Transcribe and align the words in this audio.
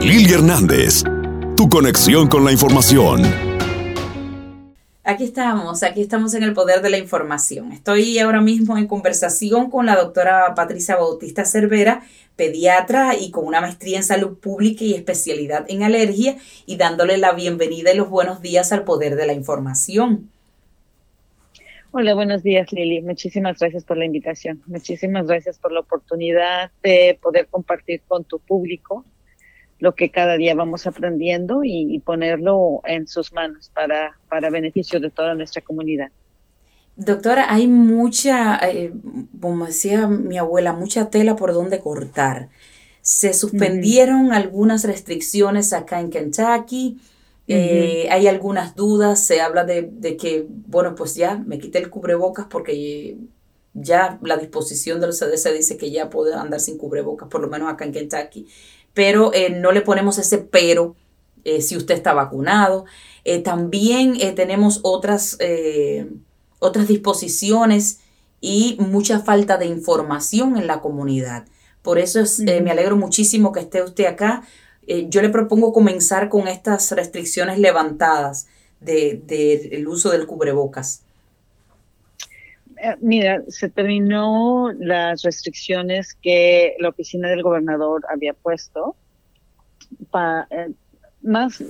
Lili 0.00 0.32
Hernández, 0.32 1.02
tu 1.56 1.68
conexión 1.68 2.28
con 2.28 2.44
la 2.44 2.52
información. 2.52 3.22
Aquí 5.02 5.24
estamos, 5.24 5.82
aquí 5.82 6.02
estamos 6.02 6.34
en 6.34 6.44
el 6.44 6.52
poder 6.52 6.82
de 6.82 6.90
la 6.90 6.98
información. 6.98 7.72
Estoy 7.72 8.18
ahora 8.20 8.40
mismo 8.40 8.78
en 8.78 8.86
conversación 8.86 9.70
con 9.70 9.86
la 9.86 9.96
doctora 9.96 10.54
Patricia 10.54 10.94
Bautista 10.94 11.44
Cervera, 11.44 12.02
pediatra 12.36 13.16
y 13.18 13.32
con 13.32 13.44
una 13.44 13.60
maestría 13.60 13.96
en 13.96 14.04
salud 14.04 14.38
pública 14.38 14.84
y 14.84 14.94
especialidad 14.94 15.66
en 15.68 15.82
alergia, 15.82 16.36
y 16.64 16.76
dándole 16.76 17.18
la 17.18 17.32
bienvenida 17.32 17.92
y 17.92 17.96
los 17.96 18.08
buenos 18.08 18.40
días 18.40 18.70
al 18.72 18.84
poder 18.84 19.16
de 19.16 19.26
la 19.26 19.32
información. 19.32 20.30
Hola, 21.90 22.14
buenos 22.14 22.44
días 22.44 22.72
Lili. 22.72 23.02
Muchísimas 23.02 23.58
gracias 23.58 23.82
por 23.82 23.96
la 23.96 24.04
invitación. 24.04 24.62
Muchísimas 24.66 25.26
gracias 25.26 25.58
por 25.58 25.72
la 25.72 25.80
oportunidad 25.80 26.70
de 26.84 27.18
poder 27.20 27.48
compartir 27.48 28.02
con 28.06 28.22
tu 28.22 28.38
público 28.38 29.04
lo 29.78 29.94
que 29.94 30.10
cada 30.10 30.36
día 30.36 30.54
vamos 30.54 30.86
aprendiendo 30.86 31.60
y, 31.64 31.98
ponerlo 32.00 32.80
en 32.84 33.06
sus 33.06 33.32
manos 33.32 33.70
para, 33.74 34.18
para 34.28 34.50
beneficio 34.50 35.00
de 35.00 35.10
toda 35.10 35.34
nuestra 35.34 35.62
comunidad. 35.62 36.10
Doctora, 36.96 37.52
hay 37.52 37.68
mucha, 37.68 38.58
eh, 38.68 38.92
como 39.40 39.66
decía 39.66 40.08
mi 40.08 40.36
abuela, 40.36 40.72
mucha 40.72 41.10
tela 41.10 41.36
por 41.36 41.52
donde 41.52 41.78
cortar. 41.78 42.48
Se 43.02 43.32
suspendieron 43.34 44.32
algunas 44.32 44.84
restricciones 44.84 45.72
acá 45.72 46.00
en 46.00 46.10
Kentucky. 46.10 47.00
Eh, 47.46 48.08
hay 48.10 48.26
algunas 48.26 48.74
dudas. 48.74 49.24
Se 49.24 49.40
habla 49.40 49.64
de, 49.64 49.88
de, 49.92 50.16
que, 50.16 50.46
bueno, 50.48 50.96
pues 50.96 51.14
ya 51.14 51.36
me 51.36 51.58
quité 51.58 51.78
el 51.78 51.88
cubrebocas 51.88 52.46
porque 52.50 53.16
ya 53.74 54.18
la 54.22 54.36
disposición 54.36 55.00
del 55.00 55.12
CDC 55.12 55.52
dice 55.54 55.76
que 55.76 55.90
ya 55.92 56.10
puede 56.10 56.34
andar 56.34 56.58
sin 56.58 56.78
cubrebocas, 56.78 57.28
por 57.28 57.40
lo 57.40 57.48
menos 57.48 57.72
acá 57.72 57.84
en 57.84 57.92
Kentucky 57.92 58.48
pero 58.98 59.32
eh, 59.32 59.50
no 59.50 59.70
le 59.70 59.80
ponemos 59.80 60.18
ese 60.18 60.38
pero 60.38 60.96
eh, 61.44 61.62
si 61.62 61.76
usted 61.76 61.94
está 61.94 62.14
vacunado. 62.14 62.84
Eh, 63.22 63.38
también 63.38 64.18
tenemos 64.34 64.80
otras, 64.82 65.38
otras 66.58 66.88
disposiciones 66.88 68.00
y 68.40 68.76
mucha 68.80 69.20
falta 69.20 69.56
de 69.56 69.66
información 69.66 70.56
en 70.56 70.66
la 70.66 70.80
comunidad. 70.80 71.46
Por 71.80 72.00
eso 72.00 72.18
es, 72.18 72.40
me 72.40 72.72
alegro 72.72 72.96
muchísimo 72.96 73.52
que 73.52 73.60
esté 73.60 73.84
usted 73.84 74.06
acá. 74.06 74.42
yo 75.08 75.22
le 75.22 75.28
propongo 75.28 75.72
comenzar 75.72 76.28
con 76.28 76.48
estas 76.48 76.90
restricciones 76.90 77.60
levantadas 77.60 78.48
del 78.80 79.24
de, 79.28 79.84
uso 79.86 80.10
del 80.10 80.26
cubrebocas. 80.26 81.04
Mira, 83.00 83.42
se 83.48 83.68
terminó 83.68 84.72
las 84.78 85.22
restricciones 85.22 86.14
que 86.14 86.76
la 86.78 86.90
oficina 86.90 87.28
del 87.28 87.42
gobernador 87.42 88.04
había 88.10 88.34
puesto. 88.34 88.96
para 90.10 90.46
eh, 90.50 90.70
más 91.22 91.62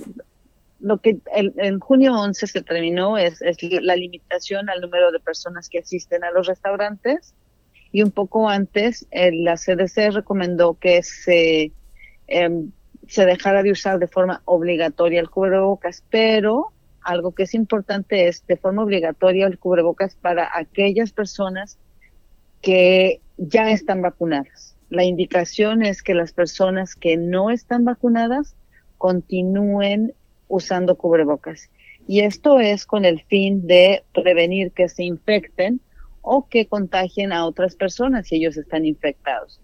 lo 0.79 0.99
que 0.99 1.17
en 1.33 1.79
junio 1.79 2.13
11 2.13 2.47
se 2.47 2.61
terminó 2.61 3.17
es, 3.17 3.41
la 3.81 3.95
limitación 3.95 4.69
al 4.69 4.81
número 4.81 5.11
de 5.11 5.19
personas 5.19 5.67
que 5.67 5.79
asisten 5.79 6.23
a 6.23 6.31
los 6.31 6.47
restaurantes 6.47 7.33
y 7.91 8.01
un 8.01 8.11
poco 8.11 8.47
antes 8.47 9.05
la 9.11 9.57
CDC 9.57 10.11
recomendó 10.11 10.75
que 10.75 11.03
se, 11.03 11.73
em, 12.27 12.71
se 13.07 13.25
dejara 13.25 13.61
de 13.63 13.71
usar 13.71 13.99
de 13.99 14.07
forma 14.07 14.41
obligatoria 14.45 15.19
el 15.19 15.29
cubrebocas, 15.29 16.03
pero 16.09 16.71
algo 17.03 17.33
que 17.33 17.43
es 17.43 17.53
importante 17.53 18.27
es 18.27 18.45
de 18.47 18.57
forma 18.57 18.83
obligatoria 18.83 19.47
el 19.47 19.59
cubrebocas 19.59 20.15
para 20.15 20.49
aquellas 20.53 21.11
personas 21.11 21.77
que 22.61 23.21
ya 23.37 23.71
están 23.71 24.01
vacunadas. 24.01 24.75
La 24.89 25.03
indicación 25.03 25.83
es 25.83 26.01
que 26.01 26.13
las 26.13 26.33
personas 26.33 26.95
que 26.95 27.17
no 27.17 27.49
están 27.51 27.85
vacunadas 27.85 28.55
continúen 28.97 30.13
usando 30.47 30.97
cubrebocas. 30.97 31.69
Y 32.07 32.21
esto 32.21 32.59
es 32.59 32.85
con 32.85 33.05
el 33.05 33.21
fin 33.23 33.67
de 33.67 34.03
prevenir 34.13 34.71
que 34.71 34.89
se 34.89 35.03
infecten 35.03 35.79
o 36.21 36.47
que 36.47 36.65
contagien 36.65 37.31
a 37.31 37.45
otras 37.45 37.75
personas 37.75 38.27
si 38.27 38.37
ellos 38.37 38.57
están 38.57 38.85
infectados. 38.85 39.61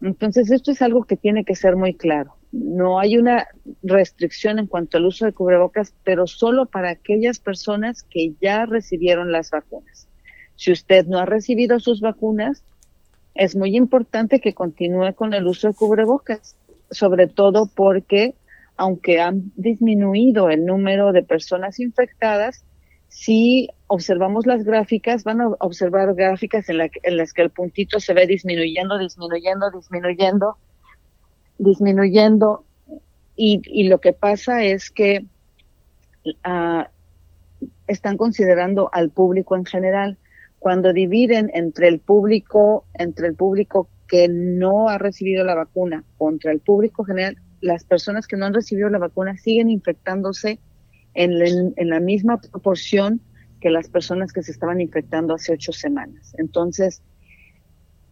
Entonces, 0.00 0.50
esto 0.50 0.70
es 0.70 0.80
algo 0.80 1.04
que 1.04 1.16
tiene 1.16 1.44
que 1.44 1.56
ser 1.56 1.74
muy 1.74 1.94
claro 1.94 2.37
no 2.52 2.98
hay 2.98 3.18
una 3.18 3.46
restricción 3.82 4.58
en 4.58 4.66
cuanto 4.66 4.96
al 4.96 5.06
uso 5.06 5.26
de 5.26 5.32
cubrebocas, 5.32 5.94
pero 6.04 6.26
solo 6.26 6.66
para 6.66 6.90
aquellas 6.90 7.38
personas 7.38 8.02
que 8.02 8.34
ya 8.40 8.64
recibieron 8.66 9.32
las 9.32 9.50
vacunas. 9.50 10.08
Si 10.56 10.72
usted 10.72 11.06
no 11.06 11.18
ha 11.18 11.26
recibido 11.26 11.78
sus 11.78 12.00
vacunas, 12.00 12.64
es 13.34 13.54
muy 13.54 13.76
importante 13.76 14.40
que 14.40 14.54
continúe 14.54 15.14
con 15.14 15.34
el 15.34 15.46
uso 15.46 15.68
de 15.68 15.74
cubrebocas, 15.74 16.56
sobre 16.90 17.26
todo 17.26 17.70
porque 17.74 18.34
aunque 18.76 19.20
han 19.20 19.52
disminuido 19.56 20.50
el 20.50 20.64
número 20.64 21.12
de 21.12 21.22
personas 21.22 21.80
infectadas, 21.80 22.64
si 23.08 23.68
observamos 23.88 24.46
las 24.46 24.64
gráficas, 24.64 25.24
van 25.24 25.40
a 25.40 25.48
observar 25.60 26.14
gráficas 26.14 26.68
en, 26.68 26.80
en 27.02 27.16
las 27.16 27.32
que 27.32 27.42
el 27.42 27.50
puntito 27.50 28.00
se 28.00 28.14
ve 28.14 28.26
disminuyendo, 28.26 28.98
disminuyendo, 28.98 29.70
disminuyendo, 29.70 30.56
disminuyendo 31.58 32.64
y, 33.40 33.88
lo 33.88 34.00
que 34.00 34.12
pasa 34.12 34.64
es 34.64 34.90
que 34.90 35.24
ah, 36.42 36.90
están 37.86 38.16
considerando 38.16 38.90
al 38.92 39.10
público 39.10 39.54
en 39.56 39.64
general. 39.64 40.18
Cuando 40.58 40.92
dividen 40.92 41.50
entre 41.54 41.86
el 41.86 42.00
público, 42.00 42.84
entre 42.94 43.28
el 43.28 43.34
público 43.36 43.88
que 44.08 44.26
no 44.28 44.88
ha 44.88 44.98
recibido 44.98 45.44
la 45.44 45.54
vacuna 45.54 46.02
contra 46.16 46.50
el 46.50 46.58
público 46.58 47.04
general, 47.04 47.36
las 47.60 47.84
personas 47.84 48.26
que 48.26 48.36
no 48.36 48.46
han 48.46 48.54
recibido 48.54 48.88
la 48.88 48.98
vacuna 48.98 49.36
siguen 49.36 49.70
infectándose 49.70 50.58
en, 51.14 51.74
en 51.76 51.88
la 51.88 52.00
misma 52.00 52.40
proporción 52.40 53.20
que 53.60 53.70
las 53.70 53.88
personas 53.88 54.32
que 54.32 54.42
se 54.42 54.50
estaban 54.50 54.80
infectando 54.80 55.34
hace 55.34 55.52
ocho 55.52 55.72
semanas. 55.72 56.34
Entonces, 56.38 57.02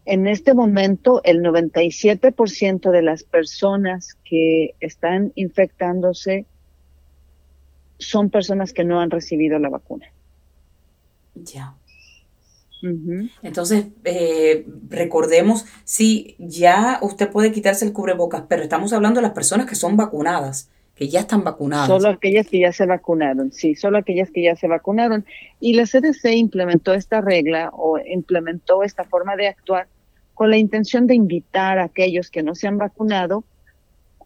en 0.07 0.29
este 0.29 0.55
momento, 0.55 1.21
el 1.25 1.43
97% 1.43 2.91
de 2.93 3.03
las 3.03 3.25
personas 3.25 4.17
que 4.25 4.75
están 4.79 5.33
infectándose 5.35 6.47
son 7.99 8.31
personas 8.31 8.73
que 8.73 8.85
no 8.85 9.01
han 9.01 9.11
recibido 9.11 9.59
la 9.59 9.69
vacuna. 9.69 10.07
Ya. 11.35 11.75
Entonces, 13.43 13.87
eh, 14.05 14.65
recordemos, 14.89 15.67
sí, 15.83 16.37
ya 16.39 17.01
usted 17.03 17.29
puede 17.29 17.51
quitarse 17.51 17.85
el 17.85 17.93
cubrebocas, 17.93 18.45
pero 18.49 18.63
estamos 18.63 18.93
hablando 18.93 19.19
de 19.19 19.27
las 19.27 19.35
personas 19.35 19.67
que 19.67 19.75
son 19.75 19.97
vacunadas, 19.97 20.71
que 20.95 21.09
ya 21.09 21.21
están 21.21 21.43
vacunadas. 21.43 21.89
Solo 21.89 22.11
aquellas 22.11 22.47
que 22.47 22.61
ya 22.61 22.73
se 22.73 22.87
vacunaron, 22.87 23.51
sí, 23.51 23.75
solo 23.75 23.99
aquellas 23.99 24.31
que 24.31 24.45
ya 24.45 24.55
se 24.55 24.69
vacunaron. 24.69 25.25
Y 25.59 25.75
la 25.75 25.85
CDC 25.85 26.37
implementó 26.37 26.95
esta 26.95 27.21
regla 27.21 27.71
o 27.73 27.99
implementó 27.99 28.85
esta 28.85 29.03
forma 29.03 29.35
de 29.35 29.49
actuar 29.49 29.89
con 30.37 30.51
la 30.51 30.59
intención 30.59 31.07
de 31.07 31.15
invitar 31.15 31.79
a 31.79 31.85
aquellos 31.85 32.31
que 32.31 32.43
no 32.43 32.55
se 32.55 32.69
han 32.69 32.77
vacunado 32.77 33.43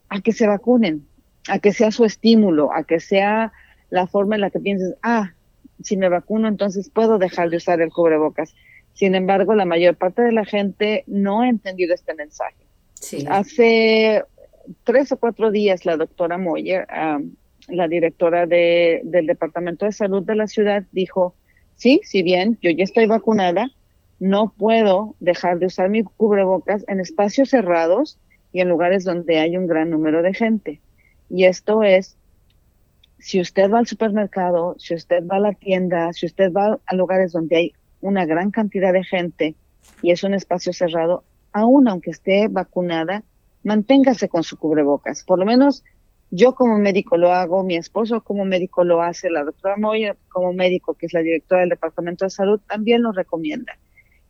a 0.09 0.21
que 0.21 0.33
se 0.33 0.49
vacunen, 0.49 1.07
a 1.49 1.61
que 1.61 1.73
sea 1.73 1.93
su 1.93 2.05
estímulo, 2.05 2.75
a 2.75 2.83
que 2.83 2.99
sea 2.99 3.53
la 3.91 4.09
forma 4.09 4.35
en 4.35 4.41
la 4.41 4.51
que 4.51 4.59
pienses, 4.59 4.97
ah, 5.05 5.35
si 5.81 5.97
me 5.97 6.09
vacuno 6.09 6.49
entonces 6.49 6.91
puedo 6.91 7.19
dejar 7.19 7.49
de 7.49 7.59
usar 7.59 7.81
el 7.81 7.93
cubrebocas. 7.93 8.57
Sin 8.93 9.15
embargo, 9.15 9.55
la 9.55 9.65
mayor 9.65 9.95
parte 9.95 10.23
de 10.23 10.33
la 10.33 10.45
gente 10.45 11.05
no 11.07 11.43
ha 11.43 11.49
entendido 11.49 11.95
este 11.95 12.13
mensaje. 12.15 12.67
Hace 13.29 14.25
tres 14.83 15.13
o 15.13 15.17
cuatro 15.17 15.53
días 15.53 15.87
la 15.87 15.97
doctora 15.97 16.39
Moyer, 16.39 16.89
la 17.69 17.87
directora 17.87 18.47
de, 18.47 19.01
del 19.05 19.27
Departamento 19.27 19.87
de 19.87 19.93
Salud 19.93 20.25
de 20.25 20.35
la 20.35 20.49
ciudad, 20.49 20.83
dijo, 20.91 21.37
sí, 21.77 22.01
si 22.03 22.25
bien 22.25 22.59
yo 22.61 22.73
ya 22.73 22.83
estoy 22.83 23.07
vacunada, 23.07 23.71
no 24.21 24.53
puedo 24.57 25.17
dejar 25.19 25.59
de 25.59 25.67
usar 25.67 25.89
mi 25.89 26.05
cubrebocas 26.05 26.85
en 26.89 27.01
espacios 27.01 27.49
cerrados 27.49 28.19
y 28.53 28.61
en 28.61 28.69
lugares 28.69 29.05
donde 29.05 29.39
hay 29.39 29.57
un 29.57 29.67
gran 29.67 29.91
número 29.91 30.23
de 30.23 30.35
gente. 30.35 30.81
Y 31.31 31.45
esto 31.45 31.83
es, 31.83 32.17
si 33.19 33.41
usted 33.41 33.71
va 33.71 33.79
al 33.79 33.87
supermercado, 33.87 34.77
si 34.79 34.95
usted 34.95 35.27
va 35.27 35.37
a 35.37 35.41
la 35.41 35.53
tienda, 35.55 36.13
si 36.13 36.27
usted 36.27 36.53
va 36.53 36.79
a 36.85 36.95
lugares 36.95 37.33
donde 37.33 37.57
hay 37.57 37.73
una 38.03 38.27
gran 38.27 38.51
cantidad 38.51 38.93
de 38.93 39.05
gente 39.05 39.55
y 40.03 40.11
es 40.11 40.23
un 40.23 40.35
espacio 40.35 40.73
cerrado, 40.73 41.25
aún 41.53 41.89
aunque 41.89 42.11
esté 42.11 42.49
vacunada, 42.49 43.25
manténgase 43.65 44.29
con 44.29 44.43
su 44.43 44.59
cubrebocas. 44.59 45.25
Por 45.25 45.39
lo 45.39 45.47
menos 45.47 45.83
yo 46.31 46.55
como 46.55 46.79
médico 46.79 47.17
lo 47.17 47.33
hago, 47.33 47.65
mi 47.65 47.77
esposo 47.77 48.23
como 48.23 48.45
médico 48.45 48.85
lo 48.85 49.01
hace, 49.01 49.31
la 49.31 49.45
doctora 49.45 49.77
Moya 49.79 50.15
como 50.29 50.53
médico, 50.53 50.95
que 50.95 51.07
es 51.07 51.15
la 51.15 51.23
directora 51.23 51.63
del 51.63 51.71
Departamento 51.71 52.27
de 52.27 52.31
Salud, 52.31 52.61
también 52.69 53.03
lo 53.03 53.13
recomienda. 53.13 53.79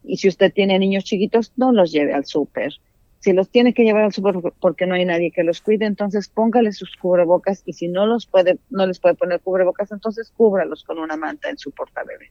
Y 0.05 0.17
si 0.17 0.29
usted 0.29 0.53
tiene 0.53 0.79
niños 0.79 1.05
chiquitos, 1.05 1.53
no 1.57 1.73
los 1.73 1.93
lleve 1.93 2.13
al 2.13 2.25
súper. 2.25 2.73
Si 3.21 3.33
los 3.33 3.51
tiene 3.51 3.75
que 3.75 3.85
llevar 3.85 4.05
al 4.05 4.13
súper 4.13 4.37
porque 4.61 4.87
no 4.87 4.95
hay 4.95 5.05
nadie 5.05 5.31
que 5.31 5.45
los 5.45 5.61
cuide, 5.61 5.85
entonces 5.87 6.29
póngale 6.29 6.73
sus 6.73 6.97
cubrebocas 6.97 7.63
y 7.67 7.75
si 7.75 7.89
no 7.89 8.07
los 8.07 8.27
puede, 8.27 8.59
no 8.71 8.87
les 8.87 8.99
puede 8.99 9.15
poner 9.15 9.41
cubrebocas, 9.41 9.93
entonces 9.93 10.33
cúbralos 10.35 10.85
con 10.85 10.99
una 10.99 11.17
manta 11.17 11.51
en 11.51 11.59
su 11.59 11.71
portabebé. 11.71 12.31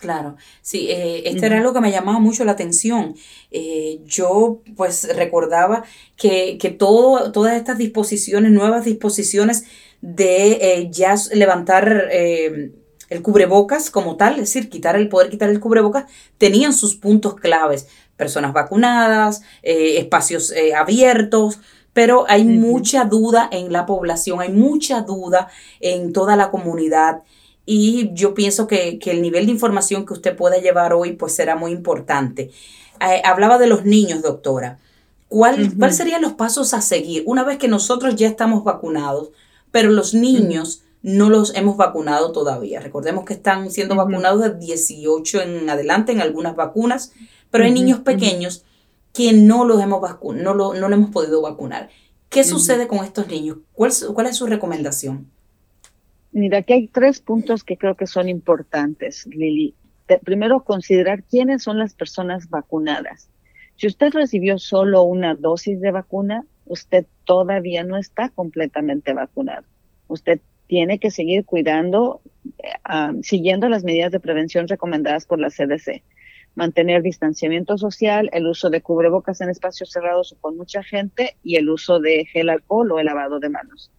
Claro, 0.00 0.36
sí, 0.60 0.88
eh, 0.90 1.28
esto 1.28 1.46
era 1.46 1.58
algo 1.58 1.72
que 1.72 1.80
me 1.80 1.90
llamaba 1.90 2.20
mucho 2.20 2.44
la 2.44 2.52
atención. 2.52 3.16
Eh, 3.50 4.00
yo 4.04 4.62
pues 4.76 5.16
recordaba 5.16 5.84
que, 6.16 6.56
que 6.58 6.70
todo, 6.70 7.32
todas 7.32 7.56
estas 7.56 7.78
disposiciones, 7.78 8.52
nuevas 8.52 8.84
disposiciones 8.84 9.64
de 10.00 10.52
eh, 10.52 10.88
ya 10.90 11.14
levantar 11.32 12.08
eh, 12.10 12.72
el 13.08 13.22
cubrebocas 13.22 13.90
como 13.90 14.16
tal, 14.16 14.34
es 14.34 14.40
decir, 14.40 14.68
quitar 14.68 14.96
el 14.96 15.08
poder 15.08 15.30
quitar 15.30 15.50
el 15.50 15.60
cubrebocas, 15.60 16.04
tenían 16.36 16.72
sus 16.72 16.96
puntos 16.96 17.34
claves. 17.34 17.88
Personas 18.16 18.52
vacunadas, 18.52 19.42
espacios 19.62 20.52
abiertos, 20.76 21.60
pero 21.92 22.26
hay 22.28 22.44
mucha 22.44 23.04
duda 23.04 23.48
en 23.50 23.72
la 23.72 23.86
población, 23.86 24.40
hay 24.40 24.50
mucha 24.50 25.02
duda 25.02 25.48
en 25.80 26.12
toda 26.12 26.36
la 26.36 26.50
comunidad 26.50 27.22
y 27.70 28.14
yo 28.14 28.32
pienso 28.32 28.66
que, 28.66 28.98
el 29.04 29.20
nivel 29.20 29.44
de 29.44 29.52
información 29.52 30.06
que 30.06 30.14
usted 30.14 30.34
pueda 30.34 30.56
llevar 30.56 30.94
hoy 30.94 31.12
pues 31.12 31.34
será 31.34 31.54
muy 31.54 31.70
importante. 31.70 32.50
Eh, 32.98 33.20
hablaba 33.26 33.58
de 33.58 33.66
los 33.66 33.84
niños, 33.84 34.22
doctora. 34.22 34.78
¿Cuál, 35.28 35.74
¿Cuáles 35.76 35.98
serían 35.98 36.22
los 36.22 36.32
pasos 36.32 36.72
a 36.72 36.80
seguir 36.80 37.24
una 37.26 37.44
vez 37.44 37.58
que 37.58 37.68
nosotros 37.68 38.16
ya 38.16 38.26
estamos 38.26 38.64
vacunados, 38.64 39.32
pero 39.70 39.90
los 39.90 40.14
niños 40.14 40.82
no 41.08 41.30
los 41.30 41.54
hemos 41.56 41.76
vacunado 41.76 42.32
todavía? 42.32 42.80
Recordemos 42.80 43.24
que 43.24 43.32
están 43.32 43.70
siendo 43.70 43.96
vacunados 43.96 44.42
de 44.42 44.58
18 44.58 45.40
en 45.40 45.70
adelante 45.70 46.12
en 46.12 46.20
algunas 46.20 46.54
vacunas, 46.54 47.12
pero 47.50 47.64
hay 47.64 47.72
niños 47.72 48.00
pequeños 48.00 48.64
que 49.14 49.32
no 49.32 49.64
los 49.64 49.80
hemos 49.80 50.02
no 50.34 50.54
lo, 50.54 50.74
no 50.74 50.88
lo 50.88 50.94
hemos 50.94 51.10
podido 51.10 51.40
vacunar. 51.40 51.88
¿Qué 52.28 52.44
sucede 52.44 52.86
con 52.86 53.04
estos 53.04 53.26
niños? 53.28 53.58
¿Cuál, 53.72 53.90
¿Cuál 54.12 54.26
es 54.26 54.36
su 54.36 54.46
recomendación? 54.46 55.30
Mira, 56.30 56.58
aquí 56.58 56.74
hay 56.74 56.88
tres 56.88 57.20
puntos 57.20 57.64
que 57.64 57.78
creo 57.78 57.96
que 57.96 58.06
son 58.06 58.28
importantes, 58.28 59.26
Lili. 59.26 59.74
Primero, 60.24 60.62
considerar 60.62 61.22
quiénes 61.24 61.62
son 61.62 61.78
las 61.78 61.94
personas 61.94 62.50
vacunadas. 62.50 63.30
Si 63.76 63.86
usted 63.86 64.12
recibió 64.12 64.58
solo 64.58 65.04
una 65.04 65.34
dosis 65.34 65.80
de 65.80 65.90
vacuna, 65.90 66.44
usted 66.66 67.06
todavía 67.24 67.82
no 67.82 67.96
está 67.96 68.28
completamente 68.28 69.14
vacunado. 69.14 69.64
Usted 70.06 70.40
tiene 70.68 71.00
que 71.00 71.10
seguir 71.10 71.44
cuidando, 71.44 72.20
eh, 72.62 73.20
siguiendo 73.22 73.68
las 73.68 73.82
medidas 73.82 74.12
de 74.12 74.20
prevención 74.20 74.68
recomendadas 74.68 75.26
por 75.26 75.40
la 75.40 75.50
CDC. 75.50 76.04
Mantener 76.54 77.02
distanciamiento 77.02 77.76
social, 77.78 78.30
el 78.32 78.46
uso 78.46 78.70
de 78.70 78.82
cubrebocas 78.82 79.40
en 79.40 79.50
espacios 79.50 79.90
cerrados 79.90 80.32
o 80.32 80.40
con 80.40 80.56
mucha 80.56 80.82
gente 80.82 81.36
y 81.42 81.56
el 81.56 81.68
uso 81.70 81.98
de 81.98 82.26
gel 82.26 82.50
alcohol 82.50 82.92
o 82.92 83.00
el 83.00 83.06
lavado 83.06 83.40
de 83.40 83.48
manos. 83.48 83.90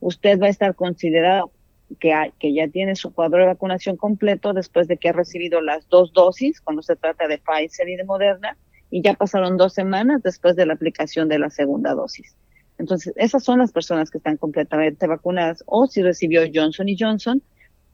Usted 0.00 0.40
va 0.40 0.46
a 0.46 0.50
estar 0.50 0.74
considerado 0.74 1.52
que, 1.98 2.54
ya 2.54 2.68
tiene 2.68 2.96
su 2.96 3.12
cuadro 3.12 3.40
de 3.40 3.46
vacunación 3.46 3.96
completo 3.96 4.52
después 4.52 4.88
de 4.88 4.96
que 4.96 5.08
ha 5.08 5.12
recibido 5.12 5.60
las 5.60 5.88
dos 5.88 6.12
dosis, 6.12 6.60
cuando 6.60 6.82
se 6.82 6.96
trata 6.96 7.28
de 7.28 7.38
Pfizer 7.38 7.88
y 7.88 7.96
de 7.96 8.04
Moderna, 8.04 8.56
y 8.90 9.02
ya 9.02 9.14
pasaron 9.14 9.56
dos 9.56 9.72
semanas 9.72 10.22
después 10.22 10.54
de 10.56 10.66
la 10.66 10.74
aplicación 10.74 11.28
de 11.28 11.38
la 11.38 11.50
segunda 11.50 11.94
dosis. 11.94 12.36
Entonces, 12.78 13.12
esas 13.16 13.44
son 13.44 13.58
las 13.58 13.72
personas 13.72 14.10
que 14.10 14.18
están 14.18 14.36
completamente 14.36 15.06
vacunadas, 15.06 15.62
o 15.66 15.86
si 15.86 16.02
recibió 16.02 16.42
Johnson 16.52 16.88
y 16.88 16.96
Johnson, 16.98 17.42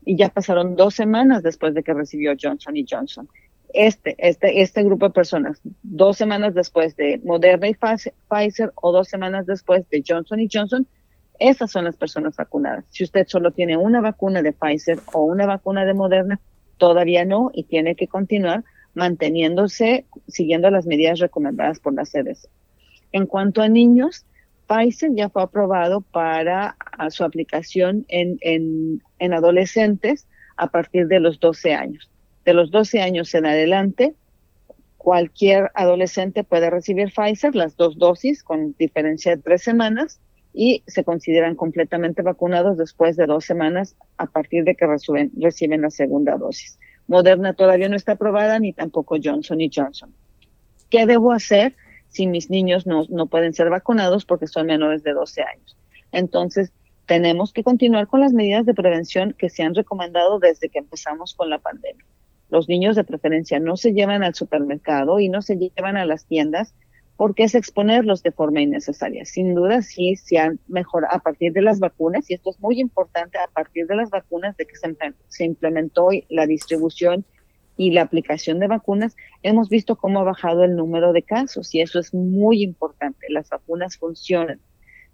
y 0.04 0.16
ya 0.16 0.28
pasaron 0.30 0.76
dos 0.76 0.94
semanas 0.94 1.42
después 1.42 1.74
de 1.74 1.82
que 1.82 1.92
recibió 1.92 2.34
Johnson 2.40 2.76
y 2.76 2.86
Johnson. 2.88 3.28
Este, 3.74 4.16
este, 4.18 4.62
este 4.62 4.82
grupo 4.82 5.08
de 5.08 5.12
personas, 5.12 5.60
dos 5.82 6.16
semanas 6.16 6.54
después 6.54 6.96
de 6.96 7.20
Moderna 7.22 7.68
y 7.68 7.74
Pfizer 7.74 8.72
o 8.76 8.92
dos 8.92 9.08
semanas 9.08 9.44
después 9.44 9.86
de 9.90 10.02
Johnson 10.06 10.40
y 10.40 10.48
Johnson, 10.50 10.86
esas 11.38 11.70
son 11.70 11.84
las 11.84 11.96
personas 11.96 12.36
vacunadas. 12.36 12.84
Si 12.88 13.04
usted 13.04 13.26
solo 13.28 13.52
tiene 13.52 13.76
una 13.76 14.00
vacuna 14.00 14.42
de 14.42 14.52
Pfizer 14.52 14.98
o 15.12 15.24
una 15.24 15.46
vacuna 15.46 15.84
de 15.84 15.94
Moderna, 15.94 16.40
todavía 16.78 17.24
no 17.24 17.50
y 17.52 17.64
tiene 17.64 17.94
que 17.94 18.08
continuar 18.08 18.64
manteniéndose, 18.94 20.06
siguiendo 20.26 20.70
las 20.70 20.86
medidas 20.86 21.20
recomendadas 21.20 21.78
por 21.78 21.94
la 21.94 22.04
CDC. 22.04 22.48
En 23.12 23.26
cuanto 23.26 23.62
a 23.62 23.68
niños, 23.68 24.24
Pfizer 24.68 25.10
ya 25.14 25.30
fue 25.30 25.42
aprobado 25.42 26.02
para 26.02 26.76
su 27.08 27.24
aplicación 27.24 28.04
en, 28.08 28.38
en, 28.42 29.02
en 29.18 29.32
adolescentes 29.32 30.28
a 30.56 30.68
partir 30.70 31.08
de 31.08 31.20
los 31.20 31.40
12 31.40 31.74
años. 31.74 32.10
De 32.44 32.52
los 32.52 32.70
12 32.70 33.00
años 33.00 33.34
en 33.34 33.46
adelante, 33.46 34.14
cualquier 34.96 35.70
adolescente 35.74 36.44
puede 36.44 36.68
recibir 36.68 37.12
Pfizer, 37.12 37.54
las 37.54 37.76
dos 37.76 37.96
dosis, 37.98 38.42
con 38.42 38.74
diferencia 38.78 39.34
de 39.34 39.42
tres 39.42 39.62
semanas, 39.62 40.20
y 40.52 40.82
se 40.86 41.04
consideran 41.04 41.54
completamente 41.54 42.20
vacunados 42.22 42.76
después 42.76 43.16
de 43.16 43.26
dos 43.26 43.44
semanas 43.44 43.96
a 44.16 44.26
partir 44.26 44.64
de 44.64 44.74
que 44.74 44.86
reciben, 44.86 45.30
reciben 45.40 45.82
la 45.82 45.90
segunda 45.90 46.36
dosis. 46.36 46.78
Moderna 47.06 47.54
todavía 47.54 47.88
no 47.88 47.96
está 47.96 48.12
aprobada 48.12 48.58
ni 48.58 48.72
tampoco 48.72 49.16
Johnson 49.22 49.60
y 49.60 49.70
Johnson. 49.74 50.12
¿Qué 50.90 51.06
debo 51.06 51.32
hacer 51.32 51.74
si 52.08 52.26
mis 52.26 52.50
niños 52.50 52.86
no, 52.86 53.04
no 53.08 53.26
pueden 53.26 53.54
ser 53.54 53.70
vacunados 53.70 54.24
porque 54.24 54.46
son 54.46 54.66
menores 54.66 55.02
de 55.02 55.12
12 55.12 55.42
años? 55.42 55.76
Entonces, 56.12 56.72
tenemos 57.06 57.52
que 57.52 57.64
continuar 57.64 58.06
con 58.06 58.20
las 58.20 58.32
medidas 58.32 58.66
de 58.66 58.74
prevención 58.74 59.34
que 59.38 59.48
se 59.48 59.62
han 59.62 59.74
recomendado 59.74 60.38
desde 60.38 60.68
que 60.68 60.78
empezamos 60.78 61.34
con 61.34 61.48
la 61.48 61.58
pandemia. 61.58 62.04
Los 62.50 62.68
niños 62.68 62.96
de 62.96 63.04
preferencia 63.04 63.60
no 63.60 63.76
se 63.76 63.92
llevan 63.92 64.22
al 64.22 64.34
supermercado 64.34 65.20
y 65.20 65.28
no 65.28 65.42
se 65.42 65.56
llevan 65.56 65.96
a 65.96 66.04
las 66.04 66.26
tiendas 66.26 66.74
porque 67.16 67.42
es 67.42 67.54
exponerlos 67.54 68.22
de 68.22 68.30
forma 68.30 68.60
innecesaria. 68.60 69.24
Sin 69.24 69.54
duda, 69.54 69.82
sí 69.82 70.16
se 70.16 70.38
han 70.38 70.60
mejorado 70.68 71.16
a 71.16 71.18
partir 71.18 71.52
de 71.52 71.62
las 71.62 71.80
vacunas, 71.80 72.30
y 72.30 72.34
esto 72.34 72.50
es 72.50 72.60
muy 72.60 72.78
importante, 72.78 73.38
a 73.38 73.48
partir 73.48 73.86
de 73.88 73.96
las 73.96 74.08
vacunas 74.10 74.56
de 74.56 74.66
que 74.66 74.76
se, 74.76 74.94
se 75.26 75.44
implementó 75.44 76.10
la 76.28 76.46
distribución 76.46 77.24
y 77.78 77.92
la 77.92 78.02
aplicación 78.02 78.58
de 78.58 78.66
vacunas, 78.66 79.16
hemos 79.42 79.70
visto 79.70 79.96
cómo 79.96 80.20
ha 80.20 80.24
bajado 80.24 80.64
el 80.64 80.76
número 80.76 81.14
de 81.14 81.22
casos, 81.22 81.74
y 81.74 81.80
eso 81.80 81.98
es 81.98 82.12
muy 82.12 82.62
importante. 82.62 83.26
Las 83.30 83.48
vacunas 83.48 83.96
funcionan. 83.96 84.60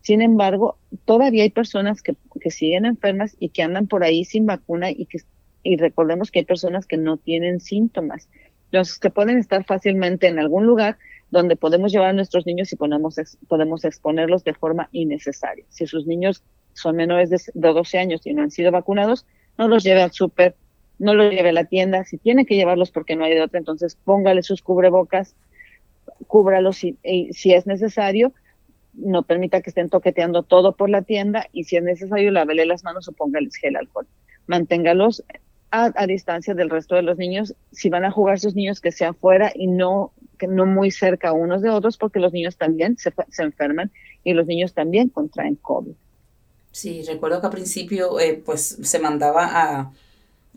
Sin 0.00 0.20
embargo, 0.20 0.78
todavía 1.04 1.44
hay 1.44 1.50
personas 1.50 2.02
que, 2.02 2.16
que 2.40 2.50
siguen 2.50 2.86
enfermas 2.86 3.36
y 3.38 3.50
que 3.50 3.62
andan 3.62 3.86
por 3.86 4.02
ahí 4.02 4.24
sin 4.24 4.46
vacuna 4.46 4.90
y 4.90 5.06
que 5.06 5.18
y 5.64 5.76
recordemos 5.76 6.30
que 6.30 6.40
hay 6.40 6.44
personas 6.44 6.86
que 6.86 6.98
no 6.98 7.16
tienen 7.16 7.58
síntomas. 7.58 8.28
Los 8.70 8.98
que 8.98 9.10
pueden 9.10 9.38
estar 9.38 9.64
fácilmente 9.64 10.28
en 10.28 10.38
algún 10.38 10.66
lugar, 10.66 10.98
donde 11.30 11.56
podemos 11.56 11.90
llevar 11.90 12.10
a 12.10 12.12
nuestros 12.12 12.46
niños 12.46 12.72
y 12.72 12.76
podemos, 12.76 13.16
podemos 13.48 13.84
exponerlos 13.84 14.44
de 14.44 14.54
forma 14.54 14.88
innecesaria. 14.92 15.64
Si 15.70 15.86
sus 15.86 16.06
niños 16.06 16.44
son 16.74 16.96
menores 16.96 17.30
de, 17.30 17.38
12 17.54 17.98
años 17.98 18.20
y 18.24 18.34
no 18.34 18.42
han 18.42 18.50
sido 18.50 18.70
vacunados, 18.70 19.26
no 19.56 19.68
los 19.68 19.82
lleve 19.82 20.02
al 20.02 20.12
súper, 20.12 20.54
no 20.98 21.14
los 21.14 21.32
lleve 21.32 21.50
a 21.50 21.52
la 21.52 21.64
tienda. 21.64 22.04
Si 22.04 22.18
tiene 22.18 22.46
que 22.46 22.54
llevarlos 22.54 22.90
porque 22.90 23.16
no 23.16 23.24
hay 23.24 23.34
de 23.34 23.42
otra, 23.42 23.58
entonces 23.58 23.96
póngale 24.04 24.42
sus 24.42 24.62
cubrebocas, 24.62 25.34
cúbralos 26.26 26.76
si, 26.76 26.98
si 27.32 27.52
es 27.52 27.66
necesario, 27.66 28.32
no 28.94 29.22
permita 29.24 29.60
que 29.60 29.70
estén 29.70 29.90
toqueteando 29.90 30.42
todo 30.42 30.76
por 30.76 30.88
la 30.88 31.02
tienda 31.02 31.46
y 31.52 31.64
si 31.64 31.76
es 31.76 31.82
necesario, 31.82 32.30
lávele 32.30 32.66
las 32.66 32.84
manos 32.84 33.08
o 33.08 33.12
póngales 33.12 33.56
gel 33.56 33.76
alcohol. 33.76 34.06
Manténgalos 34.46 35.24
a, 35.70 36.06
distancia 36.06 36.54
del 36.54 36.70
resto 36.70 36.94
de 36.94 37.02
los 37.02 37.18
niños. 37.18 37.54
Si 37.72 37.88
van 37.88 38.04
a 38.04 38.12
jugar 38.12 38.38
sus 38.38 38.54
niños, 38.54 38.80
que 38.80 38.92
sea 38.92 39.12
fuera 39.12 39.50
y 39.54 39.66
no, 39.66 40.12
que 40.38 40.46
no 40.46 40.66
muy 40.66 40.90
cerca 40.90 41.32
unos 41.32 41.62
de 41.62 41.70
otros, 41.70 41.96
porque 41.96 42.20
los 42.20 42.32
niños 42.32 42.56
también 42.56 42.96
se, 42.96 43.12
se 43.30 43.42
enferman 43.42 43.90
y 44.22 44.34
los 44.34 44.46
niños 44.46 44.72
también 44.72 45.08
contraen 45.08 45.56
COVID. 45.56 45.94
Sí, 46.70 47.02
recuerdo 47.06 47.40
que 47.40 47.46
al 47.46 47.52
principio 47.52 48.18
eh, 48.20 48.42
pues 48.44 48.78
se 48.82 48.98
mandaba 48.98 49.48
a, 49.52 49.92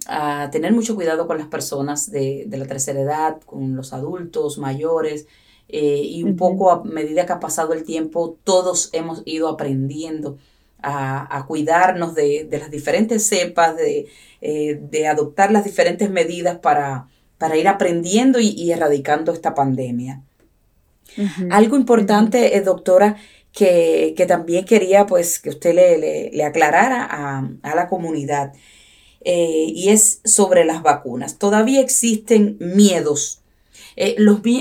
a, 0.06 0.50
tener 0.51 0.74
mucho 0.74 0.96
cuidado 0.96 1.27
con 1.27 1.38
las 1.38 1.48
personas 1.48 2.12
de, 2.12 2.46
de, 2.48 2.58
la 2.58 2.66
tercera 2.66 3.01
edad, 3.01 3.42
con 3.46 3.75
los 3.75 3.94
adultos 3.94 4.58
mayores, 4.58 5.27
eh, 5.70 6.01
y 6.04 6.24
un 6.24 6.38
poco 6.38 6.72
a 6.72 6.84
medida 6.84 7.25
que 7.25 7.34
ha 7.34 7.39
pasado 7.39 7.74
el 7.74 7.84
tiempo, 7.84 8.38
todos 8.44 8.89
hemos 8.94 9.22
ido 9.25 9.50
aprendiendo 9.50 10.38
a, 10.82 11.46
cuidarnos 11.48 12.16
de, 12.16 12.48
las 12.51 12.72
diferentes 12.72 13.27
cepas, 13.27 13.75
de, 13.75 14.08
eh, 14.42 14.80
de, 14.82 15.08
adoptar 15.08 15.51
las 15.51 15.66
diferentes 15.66 16.10
medidas 16.10 16.60
para, 16.60 17.08
para 17.38 17.58
ir 17.58 17.68
aprendiendo 17.68 18.39
y, 18.39 18.72
erradicando 18.72 19.34
esta 19.34 19.54
pandemia. 19.54 20.22
Algo 21.50 21.75
importante, 21.75 22.56
eh, 22.56 22.62
doctora, 22.62 23.18
que, 23.51 24.13
también 24.27 24.66
quería 24.66 25.08
pues 25.08 25.39
que 25.39 25.50
usted 25.50 25.74
le, 25.74 26.30
le, 26.32 26.44
aclarara 26.44 27.04
a, 27.04 27.75
la 27.75 27.88
comunidad, 27.89 28.54
eh, 29.22 29.66
y 29.68 29.90
es 29.90 30.22
sobre 30.24 30.66
las 30.66 30.84
vacunas. 30.84 31.38
Todavía 31.38 31.82
existen 31.82 32.58
miedos 32.60 33.42
eh, 34.00 34.16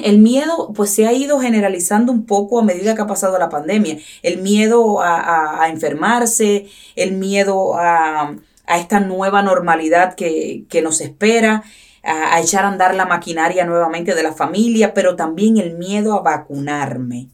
el 0.05 0.19
miedo 0.19 0.73
pues 0.75 0.91
se 0.91 1.07
ha 1.07 1.13
ido 1.13 1.39
generalizando 1.39 2.11
un 2.11 2.25
poco 2.25 2.59
a 2.59 2.65
medida 2.65 2.95
que 2.95 3.03
ha 3.03 3.07
pasado 3.07 3.39
la 3.39 3.51
pandemia. 3.51 3.99
El 4.23 4.39
miedo 4.39 5.03
a, 5.03 5.69
enfermarse, 5.71 6.67
el 6.97 7.13
miedo 7.13 7.75
a, 7.77 8.35
esta 8.67 8.99
nueva 8.99 9.43
normalidad 9.43 10.15
que, 10.15 10.67
nos 10.83 11.03
espera, 11.03 11.63
a, 12.03 12.41
echar 12.41 12.65
a 12.65 12.69
andar 12.69 12.95
la 12.95 13.05
maquinaria 13.05 13.67
nuevamente 13.67 14.15
de 14.15 14.23
la 14.23 14.33
familia, 14.33 14.95
pero 14.95 15.17
también 15.17 15.59
el 15.59 15.77
miedo 15.77 16.15
a 16.15 16.23
vacunarme. 16.23 17.29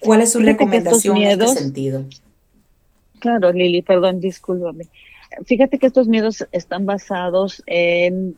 ¿Cuál 0.00 0.22
es 0.22 0.32
su 0.32 0.40
recomendación 0.40 1.16
en 1.18 1.40
este 1.40 1.60
sentido? 1.60 2.04
Claro, 3.20 3.52
Lili, 3.52 3.82
perdón, 3.82 4.18
discúlpame. 4.18 4.88
Fíjate 5.46 5.78
que 5.78 5.86
estos 5.86 6.08
miedos 6.08 6.46
están 6.52 6.86
basados 6.86 7.62
en, 7.66 8.36